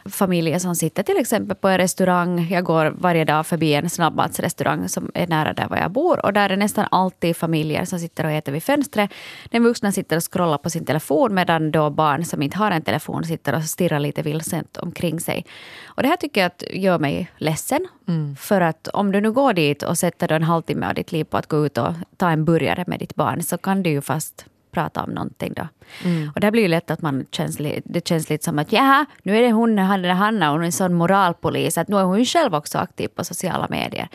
familjer 0.10 0.60
som 0.60 0.76
sitter 0.76 1.04
till 1.04 1.18
exempel 1.18 1.58
på 1.58 1.68
en 1.68 1.78
restaurang. 1.78 2.48
Jag 2.52 2.64
går 2.64 2.94
varje 3.00 3.26
dag 3.26 3.48
förbi 3.48 3.74
en 3.74 3.90
snabbmatsrestaurang 3.90 4.90
som 4.90 5.12
är 5.14 5.28
nära 5.28 5.54
där 5.54 5.68
jag 5.72 5.92
bor. 5.92 6.26
Och 6.26 6.34
där 6.34 6.50
är 6.50 6.58
nästan 6.58 6.88
alltid 6.92 7.38
familjer 7.38 7.86
som 7.86 8.00
sitter 8.00 8.26
och 8.26 8.32
äter 8.32 8.52
vid 8.52 8.64
fönstret. 8.64 9.12
Den 9.52 9.64
vuxna 9.64 9.92
sitter 9.92 10.18
och 10.18 10.34
scrollar 10.34 10.58
på 10.58 10.70
sin 10.70 10.86
telefon 10.86 11.34
medan 11.34 11.72
då 11.72 11.90
barn 11.90 12.26
som 12.26 12.42
inte 12.42 12.58
har 12.58 12.72
en 12.72 12.82
telefon 12.82 13.24
sitter 13.24 13.56
och 13.56 13.64
stirrar 13.64 14.00
lite 14.00 14.22
vilsent 14.22 14.78
omkring 14.78 15.20
sig. 15.20 15.46
Och 15.86 16.04
det 16.04 16.10
här 16.10 16.18
tycker 16.18 16.42
jag 16.42 16.48
att 16.48 16.64
gör 16.74 17.00
mig 17.00 17.32
ledsen. 17.38 17.88
Mm. 18.08 18.36
För 18.36 18.62
att 18.62 18.88
om 18.88 19.12
du 19.12 19.22
nu 19.22 19.32
går 19.32 19.54
dit 19.54 19.84
och 19.84 19.98
sätter 19.98 20.32
en 20.32 20.44
halvtimme 20.44 20.88
av 20.88 20.94
ditt 20.94 21.12
liv 21.12 21.24
på 21.24 21.38
att 21.38 21.48
gå 21.48 21.66
ut 21.66 21.78
och 21.78 21.94
ta 22.18 22.30
en 22.30 22.46
burgare 22.46 22.84
med 22.88 23.00
ditt 23.00 23.16
barn 23.16 23.44
så 23.44 23.58
kan 23.58 23.84
du 23.84 23.90
ju 23.90 24.02
fast 24.02 24.46
prata 24.78 25.04
om 25.04 25.10
någonting 25.10 25.54
då. 25.54 25.68
Mm. 26.04 26.32
Och 26.36 26.40
det 26.40 26.52
blir 26.52 26.62
ju 26.62 26.68
lätt 26.68 26.92
att 26.92 27.02
man 27.02 27.26
känns, 27.32 27.58
det 27.84 28.08
känns 28.08 28.30
lite 28.30 28.46
som 28.46 28.60
att 28.60 28.72
ja, 28.72 29.06
nu 29.24 29.38
är 29.38 29.42
det 29.42 29.52
hon, 29.52 29.78
Hanna, 29.78 30.14
Hanna, 30.14 30.52
hon 30.52 30.62
är 30.62 30.66
en 30.66 30.72
sån 30.72 30.94
moralpolis, 30.94 31.78
att 31.78 31.88
nu 31.88 31.98
är 31.98 32.04
hon 32.04 32.26
själv 32.26 32.56
också 32.56 32.78
aktiv 32.78 33.08
på 33.08 33.24
sociala 33.24 33.68
medier. 33.70 34.08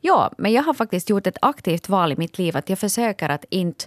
Ja, 0.00 0.32
men 0.38 0.52
jag 0.52 0.62
har 0.62 0.74
faktiskt 0.74 1.10
gjort 1.10 1.26
ett 1.26 1.38
aktivt 1.42 1.88
val 1.88 2.12
i 2.12 2.16
mitt 2.16 2.38
liv 2.38 2.56
att 2.56 2.68
jag 2.68 2.78
försöker 2.78 3.28
att 3.28 3.44
inte 3.50 3.84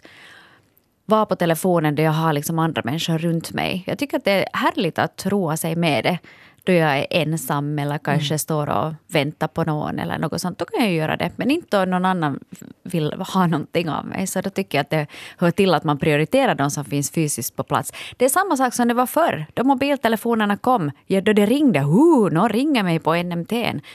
vara 1.05 1.25
på 1.25 1.35
telefonen 1.35 1.95
där 1.95 2.03
jag 2.03 2.11
har 2.11 2.33
liksom 2.33 2.59
andra 2.59 2.81
människor 2.85 3.17
runt 3.17 3.53
mig. 3.53 3.83
Jag 3.87 3.99
tycker 3.99 4.17
att 4.17 4.25
det 4.25 4.31
är 4.31 4.45
härligt 4.53 4.99
att 4.99 5.25
roa 5.25 5.57
sig 5.57 5.75
med 5.75 6.03
det 6.03 6.19
då 6.63 6.71
jag 6.71 6.97
är 6.97 7.07
ensam 7.09 7.79
eller 7.79 7.97
kanske 7.97 8.33
mm. 8.33 8.39
står 8.39 8.69
och 8.69 8.93
väntar 9.07 9.47
på 9.47 9.63
någon 9.63 9.99
eller 9.99 10.17
något 10.17 10.41
sånt, 10.41 10.59
då 10.59 10.65
kan 10.65 10.85
jag 10.85 10.93
göra 10.93 11.17
det. 11.17 11.31
Men 11.35 11.51
inte 11.51 11.79
om 11.79 11.89
någon 11.89 12.05
annan 12.05 12.39
vill 12.83 13.13
ha 13.13 13.47
någonting 13.47 13.89
av 13.89 14.05
mig. 14.05 14.27
Så 14.27 14.41
då 14.41 14.49
tycker 14.49 14.77
jag 14.77 14.83
att 14.83 14.89
det 14.89 15.07
hör 15.37 15.51
till 15.51 15.73
att 15.73 15.83
man 15.83 15.97
prioriterar 15.97 16.55
de 16.55 16.71
som 16.71 16.85
finns 16.85 17.11
fysiskt 17.11 17.55
på 17.55 17.63
plats. 17.63 17.93
Det 18.17 18.25
är 18.25 18.29
samma 18.29 18.57
sak 18.57 18.73
som 18.73 18.87
det 18.87 18.93
var 18.93 19.05
förr, 19.05 19.45
då 19.53 19.63
mobiltelefonerna 19.63 20.57
kom. 20.57 20.91
Ja, 21.07 21.21
då 21.21 21.33
det 21.33 21.45
ringde, 21.45 21.79
uh, 21.79 22.31
någon 22.31 22.49
ringer 22.49 22.83
mig 22.83 22.99
på 22.99 23.15
NMT. 23.15 23.51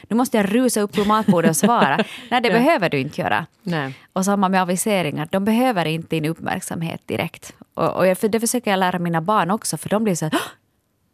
Nu 0.09 0.17
måste 0.17 0.37
jag 0.37 0.55
rusa 0.55 0.81
upp 0.81 0.93
på 0.93 1.05
matbordet 1.05 1.51
och 1.51 1.57
svara. 1.57 1.97
Nej, 2.31 2.41
det 2.41 2.49
ja. 2.49 2.55
behöver 2.55 2.91
du 2.91 2.99
inte 2.99 3.21
göra. 3.21 3.47
Nej. 3.63 3.95
Och 4.13 4.25
samma 4.25 4.49
med 4.49 4.63
aviseringar, 4.63 5.29
de 5.31 5.45
behöver 5.45 5.85
inte 5.85 6.09
din 6.17 6.25
uppmärksamhet 6.25 7.01
direkt. 7.07 7.53
Och, 7.75 7.97
och 7.97 8.31
det 8.31 8.41
försöker 8.41 8.71
jag 8.71 8.79
lära 8.79 8.99
mina 8.99 9.21
barn 9.21 9.51
också, 9.51 9.77
för 9.77 9.89
de 9.89 10.05
blir 10.05 10.15
så 10.15 10.31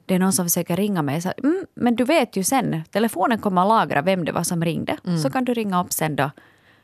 det 0.07 0.15
är 0.15 0.19
någon 0.19 0.33
som 0.33 0.45
försöker 0.47 0.77
ringa 0.77 1.03
mig. 1.03 1.21
Så, 1.21 1.33
mm, 1.39 1.67
men 1.75 1.97
du 1.97 2.05
vet 2.05 2.37
ju 2.37 2.45
sen, 2.45 2.83
telefonen 2.91 3.39
kommer 3.39 3.63
att 3.63 3.69
lagra 3.69 4.03
vem 4.03 4.25
det 4.25 4.33
var 4.33 4.43
som 4.43 4.65
ringde. 4.65 4.97
Mm. 5.07 5.19
Så 5.19 5.31
kan 5.31 5.45
du 5.45 5.55
ringa 5.55 5.85
upp 5.85 5.93
sen 5.93 6.17
då, 6.17 6.31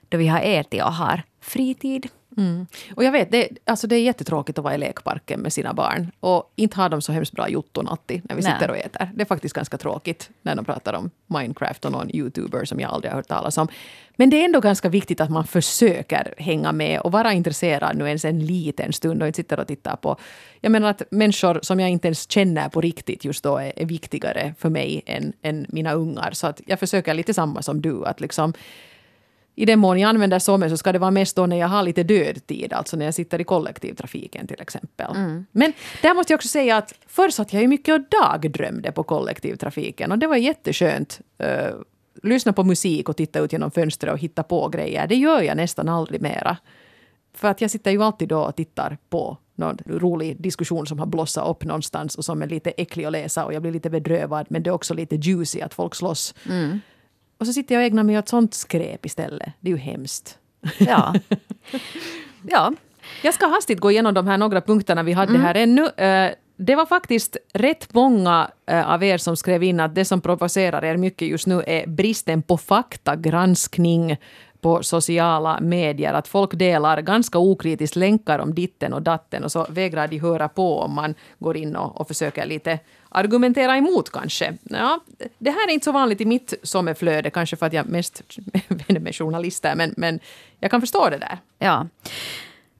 då 0.08 0.18
vi 0.18 0.28
har 0.28 0.40
ätit 0.40 0.82
och 0.82 0.92
har 0.92 1.22
fritid. 1.40 2.08
Mm. 2.40 2.66
Och 2.94 3.04
jag 3.04 3.12
vet, 3.12 3.30
det, 3.30 3.48
alltså 3.64 3.86
det 3.86 3.96
är 3.96 4.02
jättetråkigt 4.02 4.58
att 4.58 4.64
vara 4.64 4.74
i 4.74 4.78
lekparken 4.78 5.40
med 5.40 5.52
sina 5.52 5.74
barn. 5.74 6.10
Och 6.20 6.52
inte 6.56 6.76
har 6.76 6.88
de 6.88 7.02
så 7.02 7.12
hemskt 7.12 7.32
bra 7.32 7.48
jotton 7.48 7.88
alltid 7.88 8.22
när 8.24 8.36
vi 8.36 8.42
Nej. 8.42 8.52
sitter 8.52 8.70
och 8.70 8.76
äter. 8.76 9.10
Det 9.14 9.22
är 9.22 9.26
faktiskt 9.26 9.54
ganska 9.54 9.78
tråkigt 9.78 10.30
när 10.42 10.56
de 10.56 10.64
pratar 10.64 10.92
om 10.92 11.10
Minecraft 11.26 11.84
och 11.84 11.92
någon 11.92 12.16
youtuber 12.16 12.64
som 12.64 12.80
jag 12.80 12.90
aldrig 12.90 13.12
har 13.12 13.16
hört 13.16 13.28
talas 13.28 13.58
om. 13.58 13.68
Men 14.16 14.30
det 14.30 14.40
är 14.40 14.44
ändå 14.44 14.60
ganska 14.60 14.88
viktigt 14.88 15.20
att 15.20 15.30
man 15.30 15.46
försöker 15.46 16.34
hänga 16.38 16.72
med 16.72 17.00
och 17.00 17.12
vara 17.12 17.32
intresserad 17.32 17.96
nu 17.96 18.06
ens 18.06 18.24
en 18.24 18.46
liten 18.46 18.92
stund 18.92 19.22
och 19.22 19.26
inte 19.26 19.36
sitter 19.36 19.60
och 19.60 19.66
tittar 19.66 19.96
på... 19.96 20.16
Jag 20.60 20.72
menar 20.72 20.90
att 20.90 21.02
människor 21.10 21.60
som 21.62 21.80
jag 21.80 21.90
inte 21.90 22.08
ens 22.08 22.30
känner 22.30 22.68
på 22.68 22.80
riktigt 22.80 23.24
just 23.24 23.44
då 23.44 23.56
är, 23.56 23.72
är 23.76 23.86
viktigare 23.86 24.54
för 24.58 24.68
mig 24.68 25.02
än, 25.06 25.32
än 25.42 25.66
mina 25.68 25.92
ungar. 25.92 26.30
Så 26.32 26.46
att 26.46 26.60
jag 26.66 26.80
försöker 26.80 27.14
lite 27.14 27.34
samma 27.34 27.62
som 27.62 27.80
du. 27.80 28.06
att 28.06 28.20
liksom 28.20 28.52
i 29.60 29.64
den 29.64 29.78
mån 29.78 29.98
jag 29.98 30.08
använder 30.08 30.38
SOME 30.38 30.70
så 30.70 30.76
ska 30.76 30.92
det 30.92 30.98
vara 30.98 31.10
mest 31.10 31.36
då 31.36 31.46
när 31.46 31.56
jag 31.56 31.68
har 31.68 31.82
lite 31.82 32.02
dödtid, 32.02 32.72
alltså 32.72 32.96
när 32.96 33.04
jag 33.04 33.14
sitter 33.14 33.40
i 33.40 33.44
kollektivtrafiken 33.44 34.46
till 34.46 34.60
exempel. 34.60 35.16
Mm. 35.16 35.46
Men 35.52 35.72
där 36.02 36.14
måste 36.14 36.32
jag 36.32 36.38
också 36.38 36.48
säga 36.48 36.76
att 36.76 36.94
förr 37.06 37.30
satt 37.30 37.52
jag 37.52 37.62
ju 37.62 37.68
mycket 37.68 37.94
och 37.94 38.00
dagdrömde 38.00 38.92
på 38.92 39.02
kollektivtrafiken 39.02 40.12
och 40.12 40.18
det 40.18 40.26
var 40.26 40.36
jätteskönt. 40.36 41.20
Uh, 41.42 41.80
lyssna 42.22 42.52
på 42.52 42.64
musik 42.64 43.08
och 43.08 43.16
titta 43.16 43.40
ut 43.40 43.52
genom 43.52 43.70
fönstret 43.70 44.12
och 44.12 44.18
hitta 44.18 44.42
på 44.42 44.68
grejer. 44.68 45.06
Det 45.06 45.16
gör 45.16 45.40
jag 45.42 45.56
nästan 45.56 45.88
aldrig 45.88 46.22
mera. 46.22 46.56
För 47.34 47.48
att 47.48 47.60
jag 47.60 47.70
sitter 47.70 47.90
ju 47.90 48.02
alltid 48.02 48.28
då 48.28 48.40
och 48.40 48.56
tittar 48.56 48.98
på 49.10 49.38
någon 49.54 49.78
rolig 49.86 50.42
diskussion 50.42 50.86
som 50.86 50.98
har 50.98 51.06
blossat 51.06 51.48
upp 51.48 51.64
någonstans 51.64 52.14
och 52.14 52.24
som 52.24 52.42
är 52.42 52.46
lite 52.46 52.70
äcklig 52.70 53.04
att 53.04 53.12
läsa 53.12 53.44
och 53.44 53.54
jag 53.54 53.62
blir 53.62 53.72
lite 53.72 53.90
bedrövad 53.90 54.46
men 54.50 54.62
det 54.62 54.70
är 54.70 54.74
också 54.74 54.94
lite 54.94 55.16
juicy 55.16 55.60
att 55.60 55.74
folk 55.74 55.94
slåss. 55.94 56.34
Mm. 56.48 56.80
Och 57.40 57.46
så 57.46 57.52
sitter 57.52 57.74
jag 57.74 57.82
och 57.82 57.86
ägnar 57.86 58.02
mig 58.02 58.18
åt 58.18 58.28
sånt 58.28 58.54
skräp 58.54 59.06
istället. 59.06 59.52
Det 59.60 59.70
är 59.70 59.72
ju 59.72 59.78
hemskt. 59.78 60.38
Ja. 60.78 61.14
ja. 62.42 62.72
Jag 63.22 63.34
ska 63.34 63.46
hastigt 63.46 63.80
gå 63.80 63.90
igenom 63.90 64.14
de 64.14 64.26
här 64.26 64.38
några 64.38 64.60
punkterna 64.60 65.02
vi 65.02 65.12
hade 65.12 65.30
mm. 65.30 65.42
här 65.42 65.54
ännu. 65.54 65.86
Eh, 65.86 66.30
det 66.56 66.74
var 66.74 66.86
faktiskt 66.86 67.36
rätt 67.52 67.94
många 67.94 68.50
eh, 68.66 68.90
av 68.90 69.04
er 69.04 69.18
som 69.18 69.36
skrev 69.36 69.62
in 69.62 69.80
att 69.80 69.94
det 69.94 70.04
som 70.04 70.20
provocerar 70.20 70.84
er 70.84 70.96
mycket 70.96 71.28
just 71.28 71.46
nu 71.46 71.62
är 71.66 71.86
bristen 71.86 72.42
på 72.42 72.58
faktagranskning 72.58 74.16
på 74.60 74.82
sociala 74.82 75.60
medier. 75.60 76.12
Att 76.12 76.28
folk 76.28 76.54
delar 76.54 77.00
ganska 77.00 77.38
okritiskt 77.38 77.96
länkar 77.96 78.38
om 78.38 78.54
ditten 78.54 78.92
och 78.92 79.02
datten 79.02 79.44
och 79.44 79.52
så 79.52 79.66
vägrar 79.70 80.08
de 80.08 80.18
höra 80.18 80.48
på 80.48 80.78
om 80.78 80.94
man 80.94 81.14
går 81.38 81.56
in 81.56 81.76
och, 81.76 82.00
och 82.00 82.08
försöker 82.08 82.46
lite 82.46 82.78
argumentera 83.10 83.76
emot 83.76 84.10
kanske. 84.10 84.56
Ja, 84.62 85.00
det 85.38 85.50
här 85.50 85.68
är 85.68 85.72
inte 85.72 85.84
så 85.84 85.92
vanligt 85.92 86.20
i 86.20 86.24
mitt 86.24 86.54
sommarflöde, 86.62 87.30
kanske 87.30 87.56
för 87.56 87.66
att 87.66 87.72
jag 87.72 87.86
mest 87.86 88.22
vänder 88.68 89.00
med 89.00 89.16
journalister, 89.16 89.74
men, 89.74 89.94
men 89.96 90.20
jag 90.60 90.70
kan 90.70 90.80
förstå 90.80 91.08
det 91.10 91.18
där. 91.18 91.38
Ja. 91.58 91.86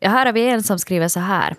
ja, 0.00 0.08
här 0.08 0.26
har 0.26 0.32
vi 0.32 0.48
en 0.48 0.62
som 0.62 0.78
skriver 0.78 1.08
så 1.08 1.20
här. 1.20 1.56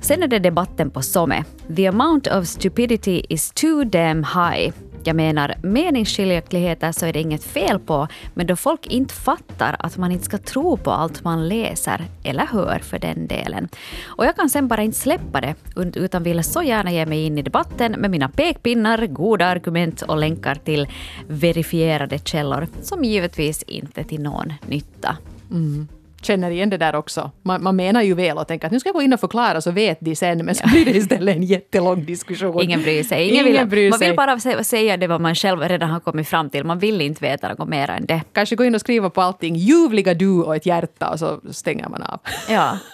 Sen 0.00 0.22
är 0.22 0.26
det 0.26 0.38
debatten 0.38 0.90
på 0.90 1.02
SOME. 1.02 1.44
The 1.76 1.86
amount 1.86 2.30
of 2.30 2.46
stupidity 2.46 3.22
is 3.28 3.50
too 3.50 3.84
damn 3.84 4.24
high. 4.24 4.72
Jag 5.06 5.16
menar, 5.16 5.54
meningsskiljaktigheter 5.62 6.92
så 6.92 7.06
är 7.06 7.12
det 7.12 7.20
inget 7.20 7.44
fel 7.44 7.78
på, 7.78 8.08
men 8.34 8.46
då 8.46 8.56
folk 8.56 8.86
inte 8.86 9.14
fattar 9.14 9.76
att 9.78 9.96
man 9.96 10.12
inte 10.12 10.24
ska 10.24 10.38
tro 10.38 10.76
på 10.76 10.90
allt 10.90 11.24
man 11.24 11.48
läser, 11.48 12.04
eller 12.24 12.46
hör 12.46 12.78
för 12.78 12.98
den 12.98 13.26
delen. 13.26 13.68
Och 14.04 14.26
jag 14.26 14.36
kan 14.36 14.50
sen 14.50 14.68
bara 14.68 14.82
inte 14.82 14.98
släppa 14.98 15.40
det, 15.40 15.54
utan 15.94 16.22
vill 16.22 16.44
så 16.44 16.62
gärna 16.62 16.92
ge 16.92 17.06
mig 17.06 17.26
in 17.26 17.38
i 17.38 17.42
debatten 17.42 17.92
med 17.92 18.10
mina 18.10 18.28
pekpinnar, 18.28 19.06
goda 19.06 19.46
argument 19.46 20.02
och 20.02 20.16
länkar 20.16 20.54
till 20.54 20.88
verifierade 21.28 22.18
källor, 22.18 22.66
som 22.82 23.04
givetvis 23.04 23.62
inte 23.62 24.00
är 24.00 24.04
till 24.04 24.22
någon 24.22 24.52
nytta. 24.66 25.16
Mm 25.50 25.88
känner 26.22 26.50
igen 26.50 26.70
det 26.70 26.76
där 26.76 26.94
också. 26.94 27.30
Man, 27.42 27.62
man 27.62 27.76
menar 27.76 28.02
ju 28.02 28.14
väl 28.14 28.38
och 28.38 28.48
tänker 28.48 28.66
att 28.66 28.72
nu 28.72 28.80
ska 28.80 28.88
jag 28.88 28.94
gå 28.94 29.02
in 29.02 29.12
och 29.12 29.20
förklara 29.20 29.60
så 29.60 29.70
vet 29.70 29.98
de 30.00 30.16
sen. 30.16 30.44
Men 30.44 30.54
så 30.54 30.68
blir 30.68 30.84
det 30.84 30.90
istället 30.90 31.36
en 31.36 31.42
jättelång 31.42 32.04
diskussion. 32.04 32.62
Ingen 32.62 32.82
bryr 32.82 33.02
sig. 33.02 33.28
Ingen, 33.28 33.46
Ingen 33.46 33.60
vill, 33.60 33.70
bryr 33.70 33.90
man 33.90 33.98
sig. 33.98 34.08
vill 34.08 34.16
bara 34.16 34.64
säga 34.64 34.96
det 34.96 35.06
vad 35.06 35.20
man 35.20 35.34
själv 35.34 35.60
redan 35.60 35.90
har 35.90 36.00
kommit 36.00 36.28
fram 36.28 36.50
till. 36.50 36.64
Man 36.64 36.78
vill 36.78 37.00
inte 37.00 37.24
veta 37.24 37.54
något 37.54 37.68
mer 37.68 37.90
än 37.90 38.06
det. 38.06 38.22
Kanske 38.32 38.56
gå 38.56 38.64
in 38.64 38.74
och 38.74 38.80
skriva 38.80 39.10
på 39.10 39.20
allting 39.20 39.56
ljuvliga 39.56 40.14
du 40.14 40.42
och 40.42 40.56
ett 40.56 40.66
hjärta 40.66 41.10
och 41.10 41.18
så 41.18 41.40
stänger 41.50 41.88
man 41.88 42.02
av. 42.02 42.20
Ja. 42.50 42.78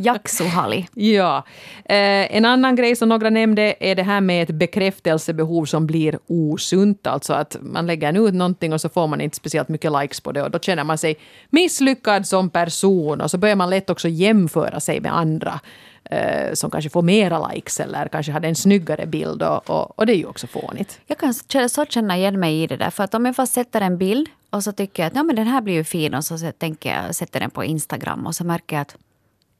Jaksuhali. 0.00 0.86
Ja. 0.94 1.44
Eh, 1.84 2.36
en 2.36 2.44
annan 2.44 2.76
grej 2.76 2.96
som 2.96 3.08
några 3.08 3.30
nämnde 3.30 3.74
är 3.80 3.94
det 3.94 4.02
här 4.02 4.20
med 4.20 4.42
ett 4.42 4.54
bekräftelsebehov 4.54 5.64
som 5.64 5.86
blir 5.86 6.18
osunt. 6.26 7.06
Alltså 7.06 7.32
att 7.32 7.56
man 7.60 7.86
lägger 7.86 8.28
ut 8.28 8.34
någonting 8.34 8.72
och 8.72 8.80
så 8.80 8.88
får 8.88 9.06
man 9.06 9.20
inte 9.20 9.36
speciellt 9.36 9.68
mycket 9.68 9.92
likes 9.92 10.20
på 10.20 10.32
det 10.32 10.42
och 10.42 10.50
då 10.50 10.58
känner 10.58 10.84
man 10.84 10.98
sig 10.98 11.16
misslyckad 11.50 12.26
som 12.26 12.50
person 12.50 13.20
och 13.20 13.30
så 13.30 13.38
börjar 13.38 13.56
man 13.56 13.70
lätt 13.70 13.90
också 13.90 14.08
jämföra 14.08 14.80
sig 14.80 15.00
med 15.00 15.16
andra 15.16 15.60
eh, 16.04 16.52
som 16.54 16.70
kanske 16.70 16.90
får 16.90 17.02
mera 17.02 17.48
likes 17.48 17.80
eller 17.80 18.08
kanske 18.08 18.32
hade 18.32 18.48
en 18.48 18.54
snyggare 18.54 19.06
bild 19.06 19.42
och, 19.42 19.70
och, 19.70 19.98
och 19.98 20.06
det 20.06 20.12
är 20.12 20.16
ju 20.16 20.26
också 20.26 20.46
fånigt. 20.46 21.00
Jag 21.06 21.18
kan 21.18 21.34
så 21.68 21.84
känna 21.84 22.16
igen 22.16 22.40
mig 22.40 22.62
i 22.62 22.66
det 22.66 22.76
där. 22.76 22.90
För 22.90 23.04
att 23.04 23.14
om 23.14 23.26
jag 23.26 23.36
fast 23.36 23.54
sätter 23.54 23.80
en 23.80 23.98
bild 23.98 24.28
och 24.50 24.64
så 24.64 24.72
tycker 24.72 25.02
jag 25.02 25.10
att 25.10 25.16
ja, 25.16 25.22
men 25.22 25.36
den 25.36 25.46
här 25.46 25.60
blir 25.60 25.74
ju 25.74 25.84
fin 25.84 26.14
och 26.14 26.24
så 26.24 26.38
så 26.38 26.52
tänker 26.52 26.90
jag 26.90 27.14
sätter 27.14 27.40
den 27.40 27.50
på 27.50 27.64
Instagram 27.64 28.26
och 28.26 28.34
så 28.34 28.44
märker 28.44 28.76
jag 28.76 28.82
att 28.82 28.96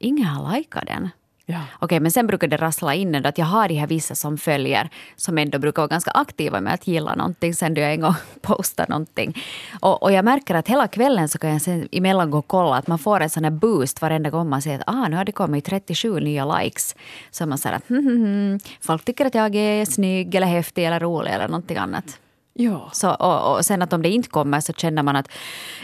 ingen 0.03 0.25
har 0.25 0.55
likat 0.55 0.87
den. 0.87 1.09
Ja. 1.45 1.59
Okej, 1.79 1.99
men 1.99 2.11
sen 2.11 2.27
brukar 2.27 2.47
det 2.47 2.57
rassla 2.57 2.95
in 2.95 3.15
ändå 3.15 3.29
att 3.29 3.37
jag 3.37 3.45
har 3.45 3.67
de 3.67 3.75
här 3.75 3.87
vissa 3.87 4.15
som 4.15 4.37
följer 4.37 4.89
som 5.15 5.37
ändå 5.37 5.59
brukar 5.59 5.81
vara 5.81 5.87
ganska 5.87 6.11
aktiva 6.11 6.61
med 6.61 6.73
att 6.73 6.87
gilla 6.87 7.15
någonting 7.15 7.53
sen 7.53 7.73
då 7.73 7.81
jag 7.81 7.93
en 7.93 8.01
gång 8.01 8.13
postar 8.41 8.85
någonting. 8.89 9.43
Och, 9.79 10.03
och 10.03 10.11
jag 10.11 10.25
märker 10.25 10.55
att 10.55 10.67
hela 10.67 10.87
kvällen 10.87 11.29
så 11.29 11.37
kan 11.37 11.49
jag 11.49 11.61
sen 11.61 11.87
emellan 11.91 12.31
gå 12.31 12.37
och 12.37 12.47
kolla 12.47 12.75
att 12.75 12.87
man 12.87 12.99
får 12.99 13.19
en 13.19 13.29
sån 13.29 13.43
här 13.43 13.51
boost 13.51 14.01
varenda 14.01 14.29
gång 14.29 14.49
man 14.49 14.61
ser 14.61 14.75
att 14.75 14.83
ah, 14.87 15.07
nu 15.07 15.15
har 15.15 15.25
det 15.25 15.31
kommit 15.31 15.65
37 15.65 16.19
nya 16.19 16.57
likes. 16.57 16.95
Så 17.31 17.45
man 17.45 17.57
säger 17.57 17.75
att 17.75 17.89
hm, 17.89 17.97
hm, 17.97 18.23
hm, 18.23 18.59
folk 18.81 19.05
tycker 19.05 19.25
att 19.25 19.35
jag 19.35 19.55
är 19.55 19.85
snygg 19.85 20.35
eller 20.35 20.47
häftig 20.47 20.85
eller 20.85 20.99
rolig 20.99 21.31
eller 21.31 21.47
någonting 21.47 21.77
annat. 21.77 22.19
Ja. 22.53 22.89
Så, 22.93 23.11
och, 23.13 23.55
och 23.55 23.65
sen 23.65 23.81
att 23.81 23.93
om 23.93 24.01
det 24.01 24.09
inte 24.09 24.29
kommer 24.29 24.59
så 24.59 24.73
känner 24.73 25.03
man 25.03 25.15
att 25.15 25.27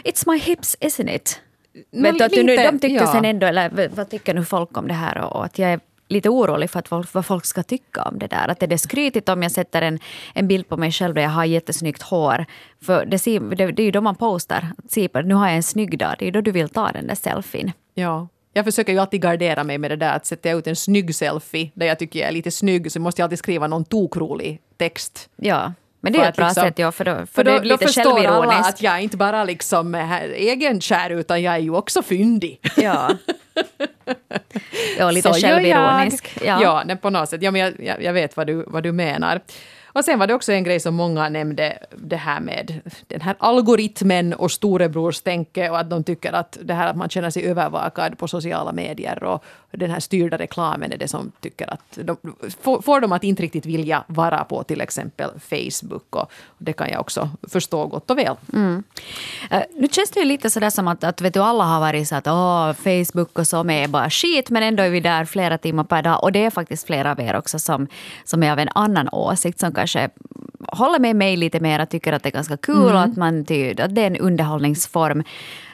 it's 0.04 0.32
my 0.32 0.38
hips, 0.38 0.76
isn't 0.80 1.14
it? 1.14 1.40
Nå, 1.90 2.02
Vet 2.02 2.18
du, 2.18 2.24
att 2.24 2.32
du, 2.32 2.42
nu, 2.42 2.52
lite, 2.52 2.70
de 2.70 2.78
tycker 2.78 2.96
ja. 2.96 3.12
sen 3.12 3.24
ändå, 3.24 3.46
eller 3.46 3.88
vad 3.88 4.10
tycker 4.10 4.34
nu 4.34 4.44
folk 4.44 4.76
om 4.76 4.88
det 4.88 4.94
här? 4.94 5.18
Och, 5.18 5.44
att 5.44 5.58
jag 5.58 5.72
är 5.72 5.80
lite 6.08 6.28
orolig 6.28 6.70
för 6.70 6.78
att 6.78 7.14
vad 7.14 7.26
folk 7.26 7.44
ska 7.44 7.62
tycka 7.62 8.02
om 8.02 8.18
det 8.18 8.26
där. 8.26 8.48
Att 8.48 8.62
är 8.62 8.66
det 8.66 8.78
skrytigt 8.78 9.28
om 9.28 9.42
jag 9.42 9.52
sätter 9.52 9.82
en, 9.82 9.98
en 10.34 10.48
bild 10.48 10.68
på 10.68 10.76
mig 10.76 10.92
själv 10.92 11.14
där 11.14 11.22
jag 11.22 11.30
har 11.30 11.44
jättesnyggt 11.44 12.02
hår? 12.02 12.46
För 12.82 13.06
det, 13.06 13.18
ser, 13.18 13.40
det, 13.40 13.72
det 13.72 13.82
är 13.82 13.84
ju 13.84 13.90
då 13.90 14.00
man 14.00 14.14
postar. 14.14 14.66
På, 15.12 15.20
nu 15.20 15.34
har 15.34 15.46
jag 15.46 15.56
en 15.56 15.62
snygg 15.62 15.98
dag. 15.98 16.14
Det 16.18 16.24
är 16.24 16.26
ju 16.26 16.32
då 16.32 16.40
du 16.40 16.50
vill 16.50 16.68
ta 16.68 16.92
den 16.92 17.06
där 17.06 17.14
selfien. 17.14 17.72
Ja. 17.94 18.28
Jag 18.52 18.64
försöker 18.64 18.92
ju 18.92 18.98
alltid 18.98 19.22
gardera 19.22 19.64
mig 19.64 19.78
med 19.78 19.90
det 19.90 19.96
där 19.96 20.16
att 20.16 20.26
sätta 20.26 20.50
ut 20.50 20.66
en 20.66 20.76
snygg 20.76 21.14
selfie 21.14 21.70
där 21.74 21.86
jag 21.86 21.98
tycker 21.98 22.18
jag 22.18 22.28
är 22.28 22.32
lite 22.32 22.50
snygg 22.50 22.92
så 22.92 23.00
måste 23.00 23.22
jag 23.22 23.24
alltid 23.24 23.38
skriva 23.38 23.66
någon 23.66 23.84
tokrolig 23.84 24.60
text. 24.76 25.28
Ja, 25.36 25.72
men 26.00 26.12
det 26.12 26.18
är 26.18 26.28
ett 26.28 26.36
bra 26.36 26.46
liksom- 26.46 26.64
sätt, 26.64 26.78
ja, 26.78 26.92
för 26.92 27.04
då, 27.04 27.14
för 27.14 27.26
För 27.26 27.44
det 27.44 27.50
då, 27.50 27.56
är 27.56 27.60
då 27.60 27.64
lite 27.64 27.86
förstår 27.86 28.26
alla 28.26 28.52
att 28.52 28.82
jag 28.82 28.94
är 28.94 28.98
inte 28.98 29.16
bara 29.16 29.44
liksom 29.44 29.94
här 29.94 30.28
egenkär 30.28 31.10
utan 31.10 31.42
jag 31.42 31.54
är 31.54 31.58
ju 31.58 31.74
också 31.74 32.02
fyndig. 32.02 32.60
Ja. 32.76 33.10
ja, 34.98 35.10
lite 35.10 35.28
Så 35.34 35.40
självironisk. 35.40 36.38
Jag. 36.44 36.62
Ja, 36.62 36.82
nej, 36.86 36.96
på 36.96 37.10
något 37.10 37.28
sätt. 37.28 37.42
Ja, 37.42 37.50
men 37.50 37.60
jag, 37.60 37.74
jag, 37.78 38.02
jag 38.02 38.12
vet 38.12 38.36
vad 38.36 38.46
du, 38.46 38.64
vad 38.66 38.82
du 38.82 38.92
menar. 38.92 39.40
Och 39.92 40.04
sen 40.04 40.18
var 40.18 40.26
det 40.26 40.34
också 40.34 40.52
en 40.52 40.64
grej 40.64 40.80
som 40.80 40.94
många 40.94 41.28
nämnde, 41.28 41.78
det 41.96 42.16
här 42.16 42.40
med 42.40 42.80
den 43.06 43.20
här 43.20 43.36
algoritmen 43.38 44.34
och 44.34 44.50
storebrorstänke 44.50 45.70
och 45.70 45.78
att 45.78 45.90
de 45.90 46.04
tycker 46.04 46.32
att 46.32 46.58
det 46.62 46.74
här 46.74 46.88
att 46.90 46.96
man 46.96 47.08
känner 47.08 47.30
sig 47.30 47.44
övervakad 47.44 48.18
på 48.18 48.28
sociala 48.28 48.72
medier 48.72 49.24
och 49.24 49.44
den 49.70 49.90
här 49.90 50.00
styrda 50.00 50.36
reklamen 50.36 50.92
är 50.92 50.96
det 50.96 51.08
som 51.08 51.32
tycker 51.40 51.72
att 51.74 51.98
de, 52.04 52.16
får, 52.60 52.82
får 52.82 53.00
dem 53.00 53.12
att 53.12 53.24
inte 53.24 53.42
riktigt 53.42 53.66
vilja 53.66 54.04
vara 54.06 54.44
på 54.44 54.62
till 54.62 54.80
exempel 54.80 55.30
Facebook 55.40 56.16
och 56.16 56.32
det 56.58 56.72
kan 56.72 56.90
jag 56.90 57.00
också 57.00 57.30
förstå 57.48 57.86
gott 57.86 58.10
och 58.10 58.18
väl. 58.18 58.36
Eh, 59.50 59.62
nu 59.76 59.88
känns 59.88 60.10
det 60.10 60.20
ju 60.20 60.26
lite 60.26 60.50
sådär 60.50 60.70
som 60.70 60.88
att, 60.88 61.04
att 61.04 61.20
vet 61.20 61.34
du, 61.34 61.40
alla 61.40 61.64
har 61.64 61.80
varit 61.80 62.08
så 62.08 62.14
att 62.16 62.26
Åh, 62.26 62.72
Facebook 62.72 63.38
och 63.38 63.46
så 63.46 63.70
är 63.70 63.88
bara 63.88 64.10
skit 64.10 64.50
men 64.50 64.62
ändå 64.62 64.82
är 64.82 64.90
vi 64.90 65.00
där 65.00 65.24
flera 65.24 65.58
timmar 65.58 65.84
per 65.84 66.02
dag. 66.02 66.22
Och 66.22 66.32
det 66.32 66.44
är 66.44 66.50
faktiskt 66.50 66.86
flera 66.86 67.10
av 67.12 67.20
er 67.20 67.36
också 67.36 67.58
som, 67.58 67.86
som 68.24 68.42
är 68.42 68.52
av 68.52 68.58
en 68.58 68.68
annan 68.74 69.08
åsikt 69.12 69.60
som 69.60 69.74
kanske 69.74 70.08
håller 70.72 70.98
med 70.98 71.16
mig 71.16 71.36
lite 71.36 71.60
mer 71.60 71.82
och 71.82 71.88
tycker 71.88 72.12
att 72.12 72.22
det 72.22 72.28
är 72.28 72.32
ganska 72.32 72.56
kul 72.56 72.94
och 72.94 73.00
att, 73.00 73.16
man, 73.16 73.44
ty- 73.44 73.74
att 73.80 73.94
det 73.94 74.02
är 74.02 74.06
en 74.06 74.16
underhållningsform. 74.16 75.22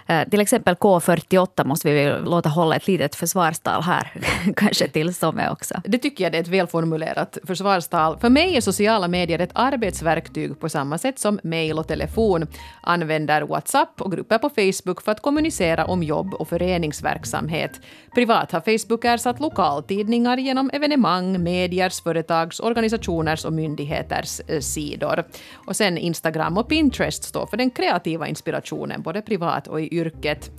Eh, 0.07 0.29
till 0.29 0.41
exempel 0.41 0.75
K48 0.75 1.65
måste 1.65 1.91
vi 1.91 2.05
väl 2.05 2.25
låta 2.25 2.49
hålla 2.49 2.77
ett 2.77 2.87
litet 2.87 3.15
försvarstal 3.15 3.83
här. 3.83 4.13
kanske 4.57 4.89
till 4.89 5.15
Somme 5.15 5.49
också. 5.51 5.75
Det 5.85 5.99
tycker 5.99 6.25
jag 6.25 6.33
det 6.33 6.39
är 6.39 6.43
ett 6.43 6.49
välformulerat 6.49 7.39
försvarstal. 7.45 8.19
För 8.19 8.29
mig 8.29 8.57
är 8.57 8.61
sociala 8.61 9.09
medier 9.09 9.39
ett 9.39 9.51
arbetsverktyg 9.53 10.61
på 10.61 10.69
samma 10.69 10.99
sätt 10.99 11.19
som 11.19 11.41
mejl 11.43 11.79
och 11.79 11.89
telefon. 11.89 12.47
Använder 12.81 13.43
WhatsApp 13.43 14.01
och 14.01 14.13
grupper 14.13 14.39
på 14.39 14.51
Facebook 14.51 15.03
för 15.03 15.13
att 15.13 15.23
kommunicera 15.23 15.85
om 15.85 16.03
jobb 16.03 16.35
och 16.35 16.49
föreningsverksamhet. 16.49 17.81
Privat 18.15 18.53
har 18.53 18.61
Facebook 18.61 19.05
ersatt 19.05 19.41
lokaltidningar 19.41 20.37
genom 20.37 20.71
evenemang, 20.73 21.43
mediers, 21.43 22.01
företags, 22.01 22.61
organisationers 22.61 23.45
och 23.45 23.53
myndigheters 23.53 24.41
eh, 24.49 24.61
sidor. 24.61 25.25
Och 25.55 25.77
sen 25.77 25.99
Instagram 25.99 26.59
och 26.59 26.69
Pinterest 26.69 27.25
står 27.25 27.47
för 27.47 27.57
den 27.57 27.71
kreativa 27.71 28.29
inspirationen 28.29 29.03
både 29.03 29.23
privat 29.23 29.69
och 29.69 29.81
i 29.81 29.96
yrket. 29.97 30.51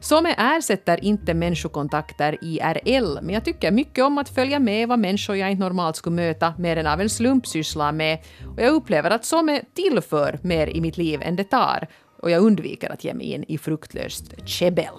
Some 0.00 0.34
ersätter 0.38 1.04
inte 1.04 1.34
människokontakter 1.34 2.38
IRL, 2.40 3.18
men 3.22 3.34
jag 3.34 3.44
tycker 3.44 3.70
mycket 3.70 4.04
om 4.04 4.18
att 4.18 4.28
följa 4.28 4.58
med 4.58 4.88
vad 4.88 4.98
människor 4.98 5.36
jag 5.36 5.50
inte 5.50 5.64
normalt 5.64 5.96
skulle 5.96 6.16
möta 6.16 6.54
mer 6.58 6.76
än 6.76 6.86
av 6.86 7.00
en 7.00 7.10
slump 7.10 7.46
sysslar 7.46 7.92
med. 7.92 8.18
Och 8.56 8.62
jag 8.62 8.74
upplever 8.74 9.10
att 9.10 9.24
Some 9.24 9.60
tillför 9.74 10.38
mer 10.42 10.66
i 10.66 10.80
mitt 10.80 10.98
liv 10.98 11.20
än 11.22 11.36
det 11.36 11.44
tar. 11.44 11.86
Och 12.22 12.30
jag 12.30 12.42
undviker 12.42 12.92
att 12.92 13.04
ge 13.04 13.14
mig 13.14 13.26
in 13.26 13.44
i 13.48 13.58
fruktlöst 13.58 14.34
käbbel. 14.44 14.94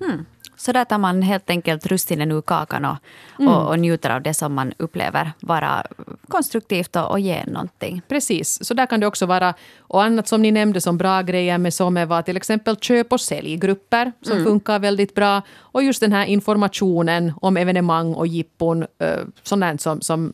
Hmm. 0.00 0.24
Så 0.56 0.72
där 0.72 0.84
tar 0.84 0.98
man 0.98 1.22
helt 1.22 1.50
enkelt 1.50 1.86
russinen 1.86 2.32
ur 2.32 2.40
kakan 2.40 2.84
och, 2.84 2.96
och, 3.38 3.68
och 3.68 3.78
njuter 3.78 4.10
av 4.10 4.22
det 4.22 4.34
som 4.34 4.54
man 4.54 4.72
upplever 4.78 5.32
vara 5.40 5.86
konstruktivt 6.28 6.96
och, 6.96 7.10
och 7.10 7.20
ge 7.20 7.44
någonting. 7.46 8.02
Precis, 8.08 8.64
så 8.64 8.74
där 8.74 8.86
kan 8.86 9.00
det 9.00 9.06
också 9.06 9.26
vara. 9.26 9.54
Och 9.78 10.02
annat 10.02 10.28
som 10.28 10.42
ni 10.42 10.50
nämnde 10.50 10.80
som 10.80 10.98
bra 10.98 11.22
grejer 11.22 11.58
med 11.58 11.74
Some 11.74 12.04
var 12.04 12.22
till 12.22 12.36
exempel 12.36 12.76
köp 12.76 13.12
och 13.12 13.20
säljgrupper 13.20 14.12
som 14.22 14.44
funkar 14.44 14.78
väldigt 14.78 15.14
bra. 15.14 15.42
Och 15.58 15.82
just 15.82 16.00
den 16.00 16.12
här 16.12 16.26
informationen 16.26 17.32
om 17.40 17.56
evenemang 17.56 18.14
och 18.14 18.26
jippon, 18.26 18.82
eh, 18.82 19.20
sånt 19.42 19.80
som, 19.80 20.00
som, 20.00 20.32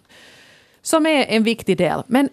som 0.82 1.06
är 1.06 1.24
en 1.28 1.42
viktig 1.42 1.76
del. 1.76 2.02
Men 2.06 2.28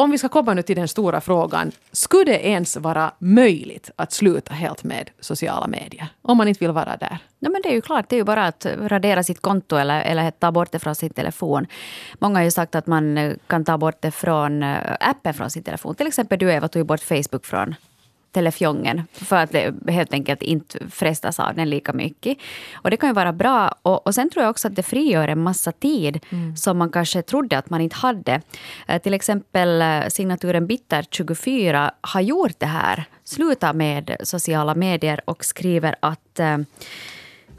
om 0.00 0.10
vi 0.10 0.18
ska 0.18 0.28
komma 0.28 0.54
nu 0.54 0.62
till 0.62 0.76
den 0.76 0.88
stora 0.88 1.20
frågan, 1.20 1.72
skulle 1.92 2.24
det 2.24 2.48
ens 2.48 2.76
vara 2.76 3.12
möjligt 3.18 3.90
att 3.96 4.12
sluta 4.12 4.54
helt 4.54 4.84
med 4.84 5.10
sociala 5.20 5.66
medier? 5.66 6.08
Om 6.22 6.36
man 6.36 6.48
inte 6.48 6.64
vill 6.64 6.72
vara 6.72 6.96
där. 6.96 7.18
No, 7.38 7.50
men 7.50 7.62
det 7.62 7.68
är 7.68 7.74
ju 7.74 7.80
klart, 7.80 8.08
det 8.08 8.16
är 8.16 8.18
ju 8.18 8.24
bara 8.24 8.46
att 8.46 8.66
radera 8.66 9.22
sitt 9.22 9.40
konto 9.40 9.76
eller, 9.76 10.02
eller 10.02 10.30
ta 10.30 10.52
bort 10.52 10.72
det 10.72 10.78
från 10.78 10.94
sin 10.94 11.10
telefon. 11.10 11.66
Många 12.18 12.38
har 12.38 12.44
ju 12.44 12.50
sagt 12.50 12.74
att 12.74 12.86
man 12.86 13.34
kan 13.46 13.64
ta 13.64 13.78
bort 13.78 13.96
det 14.00 14.10
från 14.10 14.62
eh, 14.62 14.96
appen 15.00 15.34
från 15.34 15.50
sin 15.50 15.62
telefon. 15.62 15.94
Till 15.94 16.06
exempel 16.06 16.38
du 16.38 16.52
Eva 16.52 16.68
tog 16.68 16.80
ju 16.80 16.84
bort 16.84 17.00
Facebook 17.00 17.44
från 17.44 17.74
telefjongen 18.32 19.02
för 19.12 19.36
att 19.36 19.54
helt 19.88 20.12
enkelt 20.12 20.42
inte 20.42 20.78
frestas 20.90 21.40
av 21.40 21.54
den 21.54 21.70
lika 21.70 21.92
mycket. 21.92 22.38
Och 22.74 22.90
det 22.90 22.96
kan 22.96 23.08
ju 23.08 23.14
vara 23.14 23.32
bra. 23.32 23.74
Och, 23.82 24.06
och 24.06 24.14
sen 24.14 24.30
tror 24.30 24.42
jag 24.42 24.50
också 24.50 24.68
att 24.68 24.76
det 24.76 24.82
frigör 24.82 25.28
en 25.28 25.42
massa 25.42 25.72
tid 25.72 26.20
som 26.56 26.78
man 26.78 26.90
kanske 26.90 27.22
trodde 27.22 27.58
att 27.58 27.70
man 27.70 27.80
inte 27.80 27.96
hade. 27.96 28.40
Eh, 28.88 29.02
till 29.02 29.14
exempel 29.14 29.82
eh, 29.82 30.08
signaturen 30.08 30.68
Bitter24 30.68 31.90
har 32.00 32.20
gjort 32.20 32.58
det 32.58 32.66
här. 32.66 33.04
Sluta 33.24 33.72
med 33.72 34.16
sociala 34.22 34.74
medier 34.74 35.20
och 35.24 35.44
skriver 35.44 35.94
att 36.00 36.40
eh, 36.40 36.58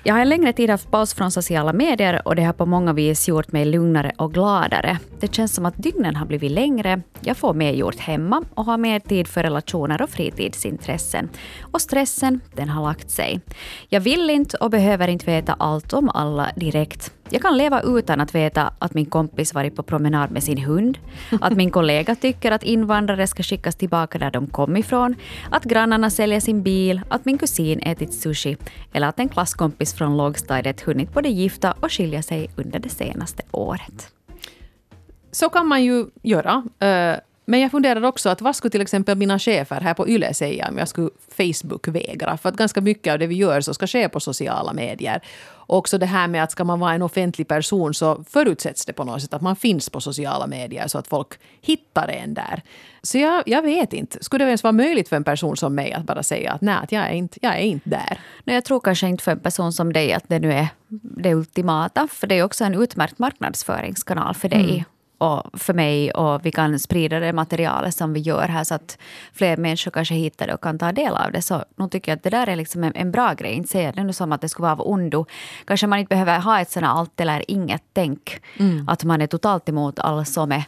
jag 0.03 0.13
har 0.13 0.21
en 0.21 0.29
längre 0.29 0.53
tid 0.53 0.69
haft 0.69 0.91
paus 0.91 1.13
från 1.13 1.31
sociala 1.31 1.73
medier 1.73 2.27
och 2.27 2.35
det 2.35 2.43
har 2.43 2.53
på 2.53 2.65
många 2.65 2.93
vis 2.93 3.27
gjort 3.27 3.51
mig 3.51 3.65
lugnare 3.65 4.11
och 4.17 4.33
gladare. 4.33 4.97
Det 5.19 5.35
känns 5.35 5.55
som 5.55 5.65
att 5.65 5.77
dygnen 5.77 6.15
har 6.15 6.25
blivit 6.25 6.51
längre, 6.51 7.01
jag 7.19 7.37
får 7.37 7.53
mer 7.53 7.71
gjort 7.71 7.99
hemma 7.99 8.43
och 8.53 8.65
har 8.65 8.77
mer 8.77 8.99
tid 8.99 9.27
för 9.27 9.43
relationer 9.43 10.01
och 10.01 10.09
fritidsintressen. 10.09 11.29
Och 11.61 11.81
stressen, 11.81 12.41
den 12.55 12.69
har 12.69 12.83
lagt 12.83 13.09
sig. 13.09 13.41
Jag 13.89 14.01
vill 14.01 14.29
inte 14.29 14.57
och 14.57 14.69
behöver 14.69 15.07
inte 15.07 15.25
veta 15.25 15.53
allt 15.53 15.93
om 15.93 16.09
alla 16.09 16.51
direkt. 16.55 17.13
Jag 17.33 17.41
kan 17.41 17.57
leva 17.57 17.81
utan 17.81 18.21
att 18.21 18.35
veta 18.35 18.73
att 18.79 18.93
min 18.93 19.05
kompis 19.05 19.53
varit 19.53 19.75
på 19.75 19.83
promenad 19.83 20.31
med 20.31 20.43
sin 20.43 20.57
hund, 20.57 20.97
att 21.41 21.53
min 21.53 21.71
kollega 21.71 22.15
tycker 22.15 22.51
att 22.51 22.63
invandrare 22.63 23.27
ska 23.27 23.43
skickas 23.43 23.75
tillbaka 23.75 24.17
där 24.17 24.31
de 24.31 24.47
kom 24.47 24.77
ifrån, 24.77 25.15
att 25.51 25.63
grannarna 25.63 26.09
säljer 26.09 26.39
sin 26.39 26.63
bil, 26.63 27.01
att 27.09 27.25
min 27.25 27.37
kusin 27.37 27.79
ätit 27.79 28.13
sushi 28.13 28.57
eller 28.93 29.07
att 29.07 29.19
en 29.19 29.29
klasskompis 29.29 29.93
från 29.93 30.17
lågstadiet 30.17 30.81
hunnit 30.81 31.13
både 31.13 31.29
gifta 31.29 31.71
och 31.79 31.91
skilja 31.91 32.21
sig 32.21 32.49
under 32.55 32.79
det 32.79 32.89
senaste 32.89 33.43
året. 33.51 34.11
Så 35.31 35.49
kan 35.49 35.67
man 35.67 35.83
ju 35.83 36.05
göra. 36.21 36.63
Eh, 36.79 37.19
men 37.51 37.59
jag 37.59 37.71
funderar 37.71 38.03
också 38.03 38.29
att 38.29 38.41
vad 38.41 38.55
skulle 38.55 38.71
till 38.71 38.81
exempel 38.81 39.17
mina 39.17 39.39
chefer 39.39 39.81
här 39.81 39.93
på 39.93 40.09
YLE 40.09 40.33
säga 40.33 40.67
om 40.69 40.77
jag 40.77 40.87
skulle 40.87 41.09
Facebook-vägra? 41.37 42.37
För 42.37 42.49
att 42.49 42.55
ganska 42.55 42.81
mycket 42.81 43.13
av 43.13 43.19
det 43.19 43.27
vi 43.27 43.35
gör 43.35 43.61
så 43.61 43.73
ska 43.73 43.87
ske 43.87 44.09
på 44.09 44.19
sociala 44.19 44.73
medier. 44.73 45.21
Och 45.49 45.77
också 45.77 45.97
det 45.97 46.05
här 46.05 46.27
med 46.27 46.43
att 46.43 46.51
ska 46.51 46.63
man 46.63 46.79
vara 46.79 46.93
en 46.93 47.01
offentlig 47.01 47.47
person 47.47 47.93
så 47.93 48.23
förutsätts 48.29 48.85
det 48.85 48.93
på 48.93 49.03
något 49.03 49.21
sätt 49.21 49.33
att 49.33 49.41
man 49.41 49.55
finns 49.55 49.89
på 49.89 50.01
sociala 50.01 50.47
medier 50.47 50.87
så 50.87 50.97
att 50.97 51.07
folk 51.07 51.39
hittar 51.61 52.07
en 52.07 52.33
där. 52.33 52.61
Så 53.01 53.17
jag, 53.17 53.43
jag 53.45 53.61
vet 53.61 53.93
inte. 53.93 54.23
Skulle 54.23 54.45
det 54.45 54.49
ens 54.49 54.63
vara 54.63 54.71
möjligt 54.71 55.09
för 55.09 55.15
en 55.15 55.23
person 55.23 55.57
som 55.57 55.75
mig 55.75 55.93
att 55.93 56.03
bara 56.03 56.23
säga 56.23 56.51
att 56.51 56.61
nej, 56.61 56.75
att 56.83 56.91
jag 56.91 57.03
är 57.03 57.13
inte, 57.13 57.39
jag 57.41 57.55
är 57.55 57.63
inte 57.63 57.89
där? 57.89 58.19
Nej, 58.43 58.55
jag 58.55 58.65
tror 58.65 58.79
kanske 58.79 59.07
inte 59.07 59.23
för 59.23 59.31
en 59.31 59.39
person 59.39 59.73
som 59.73 59.93
dig 59.93 60.13
att 60.13 60.23
det 60.27 60.39
nu 60.39 60.53
är 60.53 60.67
det 61.01 61.33
ultimata. 61.33 62.07
För 62.11 62.27
det 62.27 62.35
är 62.35 62.43
också 62.43 62.63
en 62.63 62.75
utmärkt 62.75 63.19
marknadsföringskanal 63.19 64.35
för 64.35 64.49
dig. 64.49 64.71
Mm 64.71 64.83
och 65.21 65.59
för 65.59 65.73
mig 65.73 66.11
och 66.11 66.45
vi 66.45 66.51
kan 66.51 66.79
sprida 66.79 67.19
det 67.19 67.33
materialet 67.33 67.95
som 67.95 68.13
vi 68.13 68.19
gör 68.19 68.47
här 68.47 68.63
så 68.63 68.75
att 68.75 68.97
fler 69.33 69.57
människor 69.57 69.91
kanske 69.91 70.15
hittar 70.15 70.47
det 70.47 70.53
och 70.53 70.61
kan 70.61 70.79
ta 70.79 70.91
del 70.91 71.15
av 71.15 71.31
det. 71.31 71.41
Så 71.41 71.63
nu 71.75 71.89
tycker 71.89 72.11
jag 72.11 72.17
att 72.17 72.23
det 72.23 72.29
där 72.29 72.49
är 72.49 72.55
liksom 72.55 72.83
en, 72.83 72.95
en 72.95 73.11
bra 73.11 73.33
grej. 73.33 73.53
Inte 73.53 73.69
säga 73.69 73.91
det 73.91 74.03
nu 74.03 74.13
som 74.13 74.31
att 74.31 74.41
det 74.41 74.49
skulle 74.49 74.63
vara 74.63 74.71
av 74.71 74.87
ondo. 74.87 75.25
Kanske 75.65 75.87
man 75.87 75.99
inte 75.99 76.09
behöver 76.09 76.39
ha 76.39 76.61
ett 76.61 76.71
sådant 76.71 76.97
allt 76.97 77.19
eller 77.19 77.51
inget 77.51 77.83
tänk. 77.93 78.41
Mm. 78.59 78.89
Att 78.89 79.03
man 79.03 79.21
är 79.21 79.27
totalt 79.27 79.69
emot 79.69 79.99
all 79.99 80.25
som 80.25 80.51
är 80.51 80.63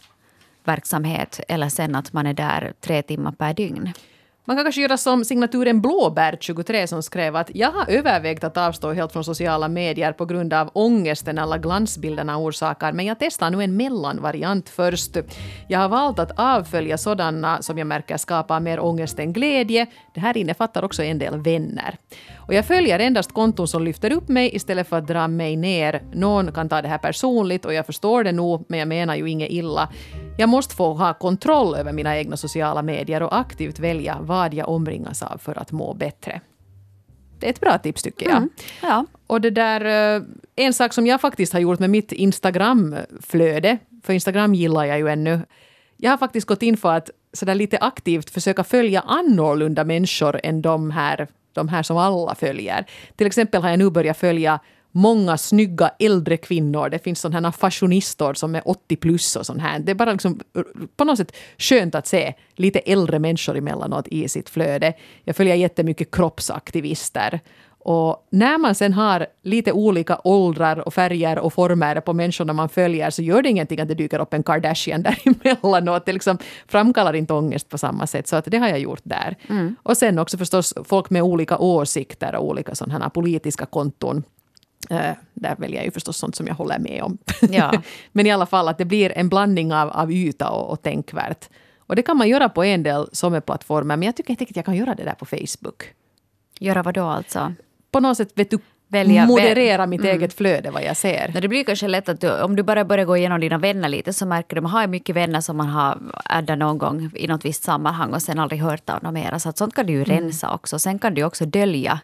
verksamhet 0.63 1.39
eller 1.47 1.69
sen 1.69 1.95
att 1.95 2.13
man 2.13 2.27
är 2.27 2.33
där 2.33 2.73
tre 2.81 3.01
timmar 3.01 3.31
per 3.31 3.53
dygn. 3.53 3.93
Man 4.45 4.55
kan 4.57 4.65
kanske 4.65 4.81
göra 4.81 4.97
som 4.97 5.25
signaturen 5.25 5.81
Blåbär23 5.81 6.85
som 6.85 7.03
skrev 7.03 7.35
att 7.35 7.55
jag 7.55 7.71
har 7.71 7.89
övervägt 7.89 8.43
att 8.43 8.57
avstå 8.57 8.93
helt 8.93 9.13
från 9.13 9.23
sociala 9.23 9.67
medier 9.67 10.11
på 10.13 10.25
grund 10.25 10.53
av 10.53 10.69
ångesten 10.73 11.39
alla 11.39 11.57
glansbilderna 11.57 12.37
orsakar, 12.37 12.93
men 12.93 13.05
jag 13.05 13.19
testar 13.19 13.49
nu 13.49 13.63
en 13.63 13.77
mellanvariant 13.77 14.69
först. 14.69 15.17
Jag 15.67 15.79
har 15.79 15.89
valt 15.89 16.19
att 16.19 16.39
avfölja 16.39 16.97
sådana 16.97 17.61
som 17.61 17.77
jag 17.77 17.87
märker 17.87 18.17
skapar 18.17 18.59
mer 18.59 18.79
ångest 18.79 19.19
än 19.19 19.33
glädje. 19.33 19.87
Det 20.13 20.19
här 20.19 20.37
innefattar 20.37 20.83
också 20.83 21.03
en 21.03 21.19
del 21.19 21.39
vänner. 21.39 21.97
Och 22.37 22.53
jag 22.53 22.65
följer 22.65 22.99
endast 22.99 23.33
konton 23.33 23.67
som 23.67 23.83
lyfter 23.83 24.11
upp 24.11 24.27
mig 24.27 24.55
istället 24.55 24.89
för 24.89 24.97
att 24.97 25.07
dra 25.07 25.27
mig 25.27 25.55
ner. 25.55 26.01
Någon 26.13 26.51
kan 26.51 26.69
ta 26.69 26.81
det 26.81 26.87
här 26.87 26.97
personligt 26.97 27.65
och 27.65 27.73
jag 27.73 27.85
förstår 27.85 28.23
det 28.23 28.31
nog, 28.31 28.65
men 28.67 28.79
jag 28.79 28.87
menar 28.87 29.15
ju 29.15 29.29
inget 29.29 29.51
illa. 29.51 29.89
Jag 30.37 30.49
måste 30.49 30.75
få 30.75 30.93
ha 30.93 31.13
kontroll 31.13 31.75
över 31.75 31.93
mina 31.93 32.17
egna 32.17 32.37
sociala 32.37 32.81
medier 32.81 33.23
och 33.23 33.37
aktivt 33.37 33.79
välja 33.79 34.17
vad 34.21 34.53
jag 34.53 34.69
omringas 34.69 35.23
av 35.23 35.37
för 35.37 35.59
att 35.59 35.71
må 35.71 35.93
bättre. 35.93 36.41
Det 37.39 37.45
är 37.45 37.49
ett 37.49 37.59
bra 37.59 37.77
tips 37.77 38.01
tycker 38.01 38.25
jag. 38.25 38.37
Mm, 38.37 38.49
ja. 38.81 39.05
Och 39.27 39.41
det 39.41 39.49
där, 39.49 40.15
eh, 40.15 40.23
en 40.55 40.73
sak 40.73 40.93
som 40.93 41.07
jag 41.07 41.21
faktiskt 41.21 41.53
har 41.53 41.59
gjort 41.59 41.79
med 41.79 41.89
mitt 41.89 42.11
Instagram-flöde, 42.11 43.77
för 44.03 44.13
Instagram 44.13 44.55
gillar 44.55 44.85
jag 44.85 44.97
ju 44.97 45.09
ännu. 45.09 45.39
Jag 45.97 46.11
har 46.11 46.17
faktiskt 46.17 46.47
gått 46.47 46.63
in 46.63 46.77
för 46.77 46.93
att 46.93 47.09
sådär 47.33 47.55
lite 47.55 47.77
aktivt 47.77 48.29
försöka 48.29 48.63
följa 48.63 49.01
annorlunda 49.01 49.83
människor 49.83 50.39
än 50.43 50.61
de 50.61 50.91
här, 50.91 51.27
de 51.53 51.67
här 51.67 51.83
som 51.83 51.97
alla 51.97 52.35
följer. 52.35 52.85
Till 53.15 53.27
exempel 53.27 53.61
har 53.61 53.69
jag 53.69 53.79
nu 53.79 53.89
börjat 53.89 54.17
följa 54.17 54.59
många 54.95 55.37
snygga 55.37 55.91
äldre 55.99 56.37
kvinnor. 56.37 56.89
Det 56.89 56.99
finns 56.99 57.19
sådana 57.19 57.47
här 57.47 57.51
fashionistor 57.51 58.33
som 58.33 58.55
är 58.55 58.67
80 58.69 58.95
plus 58.95 59.35
och 59.35 59.45
sånt 59.45 59.61
här. 59.61 59.79
Det 59.79 59.91
är 59.91 59.95
bara 59.95 60.11
liksom 60.11 60.39
på 60.95 61.03
något 61.03 61.17
sätt 61.17 61.35
skönt 61.57 61.95
att 61.95 62.07
se 62.07 62.33
lite 62.55 62.79
äldre 62.79 63.19
människor 63.19 63.57
emellanåt 63.57 64.07
i 64.07 64.29
sitt 64.29 64.49
flöde. 64.49 64.93
Jag 65.23 65.35
följer 65.35 65.55
jättemycket 65.55 66.15
kroppsaktivister. 66.15 67.39
Och 67.85 68.27
när 68.29 68.57
man 68.57 68.75
sen 68.75 68.93
har 68.93 69.27
lite 69.41 69.71
olika 69.71 70.19
åldrar 70.23 70.87
och 70.87 70.93
färger 70.93 71.39
och 71.39 71.53
former 71.53 71.99
på 71.99 72.13
människorna 72.13 72.53
man 72.53 72.69
följer 72.69 73.09
så 73.09 73.21
gör 73.21 73.41
det 73.41 73.49
ingenting 73.49 73.79
att 73.79 73.87
det 73.87 73.93
dyker 73.93 74.19
upp 74.19 74.33
en 74.33 74.43
Kardashian 74.43 75.03
däremellanåt. 75.03 76.05
Det 76.05 76.13
liksom 76.13 76.37
framkallar 76.67 77.13
inte 77.13 77.33
ångest 77.33 77.69
på 77.69 77.77
samma 77.77 78.07
sätt. 78.07 78.27
Så 78.27 78.35
att 78.35 78.45
det 78.45 78.57
har 78.57 78.67
jag 78.67 78.79
gjort 78.79 79.01
där. 79.03 79.37
Mm. 79.49 79.75
Och 79.83 79.97
sen 79.97 80.19
också 80.19 80.37
förstås 80.37 80.73
folk 80.83 81.09
med 81.09 81.23
olika 81.23 81.57
åsikter 81.57 82.35
och 82.35 82.45
olika 82.45 82.75
sådana 82.75 83.03
här 83.03 83.09
politiska 83.09 83.65
konton. 83.65 84.23
Uh, 84.91 85.11
där 85.33 85.55
väljer 85.57 85.77
jag 85.77 85.85
ju 85.85 85.91
förstås 85.91 86.17
sånt 86.17 86.35
som 86.35 86.47
jag 86.47 86.55
håller 86.55 86.79
med 86.79 87.03
om. 87.03 87.17
Ja. 87.41 87.73
Men 88.11 88.27
i 88.27 88.31
alla 88.31 88.45
fall 88.45 88.67
att 88.67 88.77
det 88.77 88.85
blir 88.85 89.17
en 89.17 89.29
blandning 89.29 89.73
av, 89.73 89.89
av 89.89 90.11
yta 90.11 90.49
och, 90.49 90.71
och 90.71 90.81
tänkvärt. 90.81 91.49
Och 91.79 91.95
det 91.95 92.01
kan 92.01 92.17
man 92.17 92.29
göra 92.29 92.49
på 92.49 92.63
en 92.63 92.83
del 92.83 93.09
sommarplattformar, 93.11 93.97
men 93.97 94.05
jag 94.05 94.15
tycker 94.15 94.31
inte 94.31 94.43
att 94.43 94.55
jag 94.55 94.65
kan 94.65 94.75
göra 94.75 94.95
det 94.95 95.03
där 95.03 95.13
på 95.13 95.25
Facebook. 95.25 95.83
Göra 96.59 96.83
vad 96.83 96.93
då 96.93 97.03
alltså? 97.03 97.53
På 97.91 97.99
något 97.99 98.17
sätt 98.17 98.31
vet 98.35 98.51
du, 98.51 98.59
Välja, 98.93 99.25
moderera 99.25 99.85
mitt 99.85 100.01
mm. 100.01 100.15
eget 100.15 100.33
flöde 100.33 100.71
vad 100.71 100.83
jag 100.83 100.97
ser. 100.97 101.31
Det 101.41 101.47
blir 101.47 101.63
kanske 101.63 101.87
lätt 101.87 102.09
att 102.09 102.21
du, 102.21 102.41
om 102.41 102.55
du 102.55 102.63
bara 102.63 102.85
börjar 102.85 103.05
gå 103.05 103.17
igenom 103.17 103.41
dina 103.41 103.57
vänner 103.57 103.89
lite 103.89 104.13
så 104.13 104.25
märker 104.25 104.55
du 104.55 104.59
att 104.59 104.63
man 104.63 104.71
har 104.71 104.87
mycket 104.87 105.15
vänner 105.15 105.41
som 105.41 105.57
man 105.57 105.67
har 105.67 105.97
addat 106.25 106.57
någon 106.57 106.77
gång 106.77 107.11
i 107.15 107.27
något 107.27 107.45
visst 107.45 107.63
sammanhang 107.63 108.13
och 108.13 108.21
sen 108.21 108.39
aldrig 108.39 108.61
hört 108.61 108.89
av 108.89 108.99
dem 108.99 109.13
mera. 109.13 109.39
Så 109.39 109.49
att 109.49 109.57
sånt 109.57 109.75
kan 109.75 109.85
du 109.85 109.93
ju 109.93 110.03
mm. 110.03 110.17
rensa 110.17 110.53
också. 110.53 110.79
Sen 110.79 110.99
kan 110.99 111.13
du 111.13 111.23
också 111.23 111.45
dölja 111.45 111.99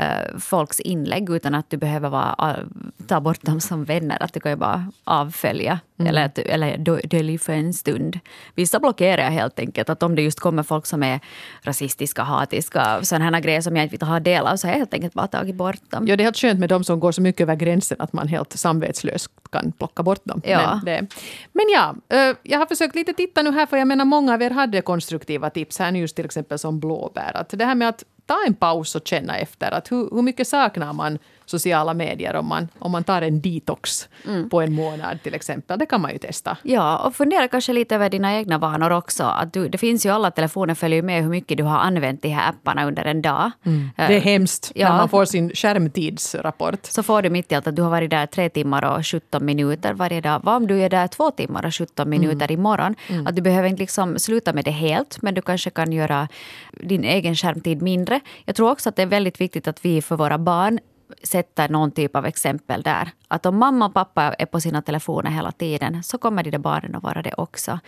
uh, 0.00 0.38
folks 0.38 0.80
inlägg 0.80 1.30
utan 1.30 1.54
att 1.54 1.70
du 1.70 1.76
behöver 1.76 2.08
vara, 2.08 2.50
uh, 2.50 2.66
ta 3.06 3.20
bort 3.20 3.42
dem 3.42 3.60
som 3.60 3.84
vänner. 3.84 4.22
Att 4.22 4.32
du 4.32 4.40
kan 4.40 4.52
ju 4.52 4.56
bara 4.56 4.92
avfölja 5.04 5.80
mm. 5.98 6.10
eller, 6.10 6.24
att, 6.24 6.38
eller 6.38 6.78
dölja 7.08 7.38
för 7.38 7.52
en 7.52 7.74
stund. 7.74 8.18
Vissa 8.54 8.80
blockerar 8.80 9.22
jag 9.22 9.30
helt 9.30 9.58
enkelt. 9.58 9.90
Att 9.90 10.02
om 10.02 10.14
det 10.14 10.22
just 10.22 10.40
kommer 10.40 10.62
folk 10.62 10.86
som 10.86 11.02
är 11.02 11.20
rasistiska, 11.62 12.22
hatiska, 12.22 12.98
sådana 13.02 13.40
grejer 13.40 13.60
som 13.60 13.76
jag 13.76 13.84
inte 13.84 13.96
vill 13.96 14.08
ha 14.08 14.20
del 14.20 14.46
av 14.46 14.56
så 14.56 14.66
har 14.66 14.72
jag 14.72 14.78
helt 14.78 14.94
enkelt 14.94 15.14
bara 15.14 15.26
tagit 15.26 15.54
bort 15.54 15.90
dem. 15.90 16.06
Ja, 16.06 16.16
det 16.16 16.22
är 16.22 16.24
helt 16.24 16.36
skönt 16.36 16.60
med 16.60 16.68
de 16.68 16.84
som 16.84 17.00
går 17.00 17.12
så 17.12 17.22
mycket 17.22 17.40
över 17.40 17.54
gränsen 17.54 17.96
att 18.00 18.12
man 18.12 18.28
helt 18.28 18.52
samvetslöst 18.52 19.30
kan 19.52 19.72
plocka 19.72 20.02
bort 20.02 20.24
dem. 20.24 20.40
Ja. 20.44 20.80
Men, 20.84 20.84
det, 20.84 21.06
men 21.52 21.64
ja, 21.72 21.94
uh, 22.14 22.36
jag 22.42 22.58
har 22.58 22.66
försökt 22.66 22.94
lite 22.94 23.12
titta 23.12 23.42
nu 23.42 23.50
här 23.50 23.66
för 23.66 23.76
jag 23.76 23.88
menar 23.88 24.04
många 24.04 24.34
av 24.34 24.42
er 24.42 24.50
hade 24.50 24.82
konstruktiva 24.82 25.50
tips 25.50 25.78
här 25.78 25.90
nu 25.90 25.98
just 25.98 26.16
till 26.16 26.24
exempel 26.24 26.58
som 26.58 26.80
blåbär. 26.80 27.36
Att 27.36 27.48
det 27.48 27.64
här 27.64 27.74
med 27.74 27.88
att 27.88 28.04
ta 28.26 28.44
en 28.46 28.54
paus 28.54 28.94
och 28.94 29.06
känna 29.06 29.38
efter. 29.38 29.70
Att 29.70 29.92
hur, 29.92 30.10
hur 30.10 30.22
mycket 30.22 30.48
saknar 30.48 30.92
man 30.92 31.18
sociala 31.46 31.94
medier 31.94 32.36
om 32.36 32.46
man, 32.46 32.68
om 32.78 32.92
man 32.92 33.04
tar 33.04 33.22
en 33.22 33.40
detox 33.40 34.08
mm. 34.26 34.50
på 34.50 34.60
en 34.60 34.72
månad 34.72 35.22
till 35.22 35.34
exempel. 35.34 35.78
Det 35.78 35.86
kan 35.86 36.00
man 36.00 36.12
ju 36.12 36.18
testa. 36.18 36.56
Ja, 36.62 36.98
och 36.98 37.14
fundera 37.14 37.48
kanske 37.48 37.72
lite 37.72 37.94
över 37.94 38.10
dina 38.10 38.34
egna 38.34 38.58
vanor 38.58 38.90
också. 38.90 39.24
Att 39.24 39.52
du, 39.52 39.68
det 39.68 39.78
finns 39.78 40.06
ju 40.06 40.10
alla 40.10 40.30
telefoner 40.30 40.74
följer 40.74 41.02
med 41.02 41.22
hur 41.22 41.30
mycket 41.30 41.58
du 41.58 41.64
har 41.64 41.78
använt 41.78 42.22
de 42.22 42.28
här 42.28 42.48
apparna 42.48 42.86
under 42.86 43.04
en 43.04 43.22
dag. 43.22 43.50
Mm. 43.64 43.90
Det 43.96 44.16
är 44.16 44.20
hemskt 44.20 44.72
ja. 44.74 44.88
när 44.88 44.96
man 44.96 45.08
får 45.08 45.24
sin 45.24 45.50
skärmtidsrapport. 45.50 46.86
Så 46.86 47.02
får 47.02 47.22
du 47.22 47.30
mitt 47.30 47.52
i 47.52 47.54
allt 47.54 47.66
att 47.66 47.76
du 47.76 47.82
har 47.82 47.90
varit 47.90 48.10
där 48.10 48.26
tre 48.26 48.48
timmar 48.48 48.84
och 48.84 49.06
17 49.06 49.44
minuter 49.44 49.94
varje 49.94 50.20
dag. 50.20 50.40
Vad 50.44 50.56
om 50.56 50.66
du 50.66 50.82
är 50.82 50.90
där 50.90 51.06
två 51.08 51.30
timmar 51.30 51.66
och 51.66 51.74
17 51.74 52.08
minuter 52.08 52.50
mm. 52.50 52.60
imorgon? 52.60 52.94
Mm. 53.08 53.26
Att 53.26 53.36
du 53.36 53.42
behöver 53.42 53.68
inte 53.68 53.82
liksom 53.82 54.18
sluta 54.18 54.52
med 54.52 54.64
det 54.64 54.70
helt, 54.70 55.22
men 55.22 55.34
du 55.34 55.42
kanske 55.42 55.70
kan 55.70 55.92
göra 55.92 56.28
din 56.72 57.04
egen 57.04 57.36
skärmtid 57.36 57.82
mindre. 57.82 58.20
Jag 58.44 58.56
tror 58.56 58.70
också 58.70 58.88
att 58.88 58.96
det 58.96 59.02
är 59.02 59.06
väldigt 59.06 59.40
viktigt 59.40 59.68
att 59.68 59.84
vi 59.84 60.02
för 60.02 60.16
våra 60.16 60.38
barn 60.38 60.78
sätter 61.22 61.68
någon 61.68 61.90
typ 61.90 62.16
av 62.16 62.26
exempel 62.26 62.82
där. 62.82 63.10
Att 63.28 63.46
om 63.46 63.58
mamma 63.58 63.86
och 63.86 63.94
pappa 63.94 64.22
är 64.22 64.46
på 64.46 64.60
sina 64.60 64.82
telefoner 64.82 65.30
hela 65.30 65.52
tiden 65.52 66.02
så 66.02 66.18
kommer 66.18 66.42
de 66.42 66.50
där 66.50 66.58
barnen 66.58 66.94
att 66.94 67.02
vara 67.02 67.22
det 67.22 67.34
också. 67.36 67.78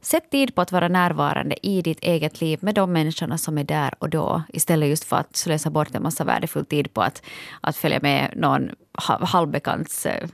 Sätt 0.00 0.30
tid 0.30 0.54
på 0.54 0.60
att 0.60 0.72
vara 0.72 0.88
närvarande 0.88 1.66
i 1.66 1.82
ditt 1.82 2.00
eget 2.00 2.40
liv 2.40 2.58
med 2.62 2.74
de 2.74 2.92
människorna 2.92 3.38
som 3.38 3.58
är 3.58 3.64
där 3.64 3.94
och 3.98 4.10
då 4.10 4.42
istället 4.48 4.88
just 4.88 5.04
för 5.04 5.16
att 5.16 5.36
slösa 5.36 5.70
bort 5.70 5.94
en 5.94 6.02
massa 6.02 6.24
värdefull 6.24 6.66
tid 6.66 6.94
på 6.94 7.02
att, 7.02 7.22
att 7.60 7.76
följa 7.76 8.00
med 8.02 8.32
någon 8.36 8.70
halvbekants 9.22 10.06
eh, 10.06 10.28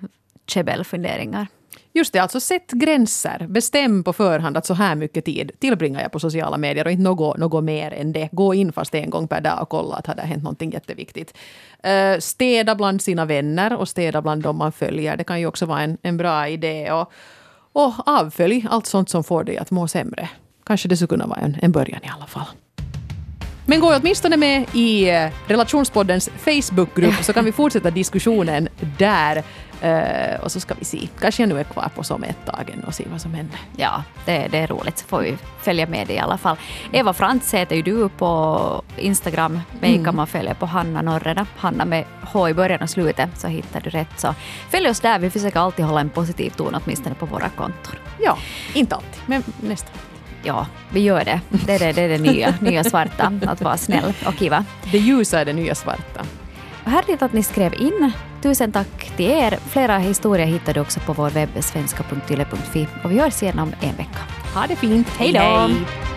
käbbelfunderingar. 0.46 1.46
Just 1.94 2.12
det, 2.12 2.18
alltså 2.18 2.40
sätt 2.40 2.70
gränser. 2.70 3.46
Bestäm 3.48 4.04
på 4.04 4.12
förhand 4.12 4.56
att 4.56 4.66
så 4.66 4.74
här 4.74 4.94
mycket 4.94 5.24
tid 5.24 5.52
tillbringar 5.58 6.02
jag 6.02 6.12
på 6.12 6.20
sociala 6.20 6.56
medier 6.56 6.84
och 6.84 6.90
inte 6.90 7.02
något, 7.02 7.38
något 7.38 7.64
mer 7.64 7.92
än 7.92 8.12
det. 8.12 8.28
Gå 8.32 8.54
in 8.54 8.72
fast 8.72 8.94
en 8.94 9.10
gång 9.10 9.28
per 9.28 9.40
dag 9.40 9.62
och 9.62 9.68
kolla 9.68 9.94
att 9.94 10.04
det 10.04 10.22
har 10.22 10.28
hänt 10.28 10.42
någonting 10.42 10.70
jätteviktigt. 10.70 11.38
Uh, 11.86 12.18
städa 12.18 12.74
bland 12.74 13.02
sina 13.02 13.24
vänner 13.24 13.76
och 13.76 13.88
städa 13.88 14.22
bland 14.22 14.42
de 14.42 14.56
man 14.56 14.72
följer. 14.72 15.16
Det 15.16 15.24
kan 15.24 15.40
ju 15.40 15.46
också 15.46 15.66
vara 15.66 15.80
en, 15.80 15.98
en 16.02 16.16
bra 16.16 16.48
idé. 16.48 16.92
Och, 16.92 17.12
och 17.72 17.92
avfölj 18.08 18.66
allt 18.70 18.86
sånt 18.86 19.10
som 19.10 19.24
får 19.24 19.44
dig 19.44 19.58
att 19.58 19.70
må 19.70 19.88
sämre. 19.88 20.28
Kanske 20.64 20.88
det 20.88 20.96
skulle 20.96 21.08
kunna 21.08 21.26
vara 21.26 21.40
en, 21.40 21.56
en 21.62 21.72
början 21.72 22.00
i 22.04 22.10
alla 22.16 22.26
fall. 22.26 22.46
Men 23.66 23.80
gå 23.80 23.96
åtminstone 23.96 24.36
med 24.36 24.64
i 24.72 25.10
eh, 25.10 25.30
relationspoddens 25.46 26.30
Facebookgrupp 26.36 27.24
så 27.24 27.32
kan 27.32 27.44
vi 27.44 27.52
fortsätta 27.52 27.90
diskussionen 27.90 28.68
där. 28.98 29.44
Uh, 29.84 30.40
och 30.40 30.52
så 30.52 30.60
ska 30.60 30.74
vi 30.74 30.84
se. 30.84 31.08
Kanske 31.20 31.42
jag 31.42 31.48
nu 31.48 31.60
är 31.60 31.64
kvar 31.64 31.90
på 31.94 32.02
som 32.02 32.22
ett 32.22 32.46
tag 32.46 32.74
och 32.86 32.94
se 32.94 33.04
vad 33.10 33.20
som 33.20 33.34
händer. 33.34 33.58
Ja, 33.76 34.02
det, 34.24 34.48
det 34.50 34.58
är 34.58 34.66
roligt. 34.66 34.98
Så 34.98 35.06
får 35.06 35.20
vi 35.20 35.36
följa 35.62 35.86
med 35.86 36.06
det 36.06 36.14
i 36.14 36.18
alla 36.18 36.38
fall. 36.38 36.56
Eva 36.92 37.12
Frantz 37.12 37.54
heter 37.54 37.76
ju 37.76 37.82
du 37.82 38.08
på 38.08 38.82
Instagram. 38.96 39.60
Mig 39.80 39.92
mm. 39.92 40.04
kan 40.04 40.16
man 40.16 40.26
följa 40.26 40.54
på 40.54 40.66
Hanna 40.66 41.02
Norrena. 41.02 41.46
Hanna 41.56 41.84
med 41.84 42.04
H 42.22 42.48
i 42.48 42.54
början 42.54 42.82
och 42.82 42.90
slutet 42.90 43.40
så 43.40 43.48
hittar 43.48 43.80
du 43.80 43.90
rätt. 43.90 44.20
Så 44.20 44.34
följ 44.70 44.88
oss 44.88 45.00
där. 45.00 45.18
Vi 45.18 45.30
försöker 45.30 45.60
alltid 45.60 45.84
hålla 45.84 46.00
en 46.00 46.10
positiv 46.10 46.50
ton 46.50 46.76
åtminstone 46.84 47.14
på 47.14 47.26
våra 47.26 47.48
konton. 47.48 47.94
Ja, 48.20 48.38
inte 48.74 48.94
alltid, 48.94 49.22
men 49.26 49.42
nästan. 49.60 49.94
Ja, 50.44 50.66
vi 50.90 51.00
gör 51.00 51.24
det. 51.24 51.40
Det 51.48 51.74
är 51.74 51.78
det, 51.78 51.92
det, 51.92 52.02
är 52.02 52.08
det 52.08 52.18
nya, 52.18 52.54
nya 52.60 52.84
svarta, 52.84 53.32
att 53.46 53.60
vara 53.60 53.76
snäll 53.76 54.12
och 54.26 54.34
kiva. 54.34 54.64
Det 54.92 54.98
ljusa 54.98 55.40
är 55.40 55.44
det 55.44 55.52
nya 55.52 55.74
svarta. 55.74 56.24
Härligt 56.84 57.22
att 57.22 57.32
ni 57.32 57.42
skrev 57.42 57.74
in. 57.74 58.12
Tusen 58.42 58.72
tack 58.72 59.16
till 59.16 59.30
er. 59.30 59.58
Flera 59.68 59.98
historier 59.98 60.46
hittar 60.46 60.74
du 60.74 60.80
också 60.80 61.00
på 61.00 61.12
vår 61.12 61.30
webb 61.30 61.48
svenska.yle.fi 61.60 62.86
och 63.04 63.12
vi 63.12 63.18
hörs 63.18 63.42
igen 63.42 63.58
om 63.58 63.72
en 63.80 63.96
vecka. 63.96 64.18
Ha 64.54 64.66
det 64.66 64.76
fint. 64.76 65.08
Hej 65.08 65.32
då! 65.32 65.38
hej. 65.38 66.11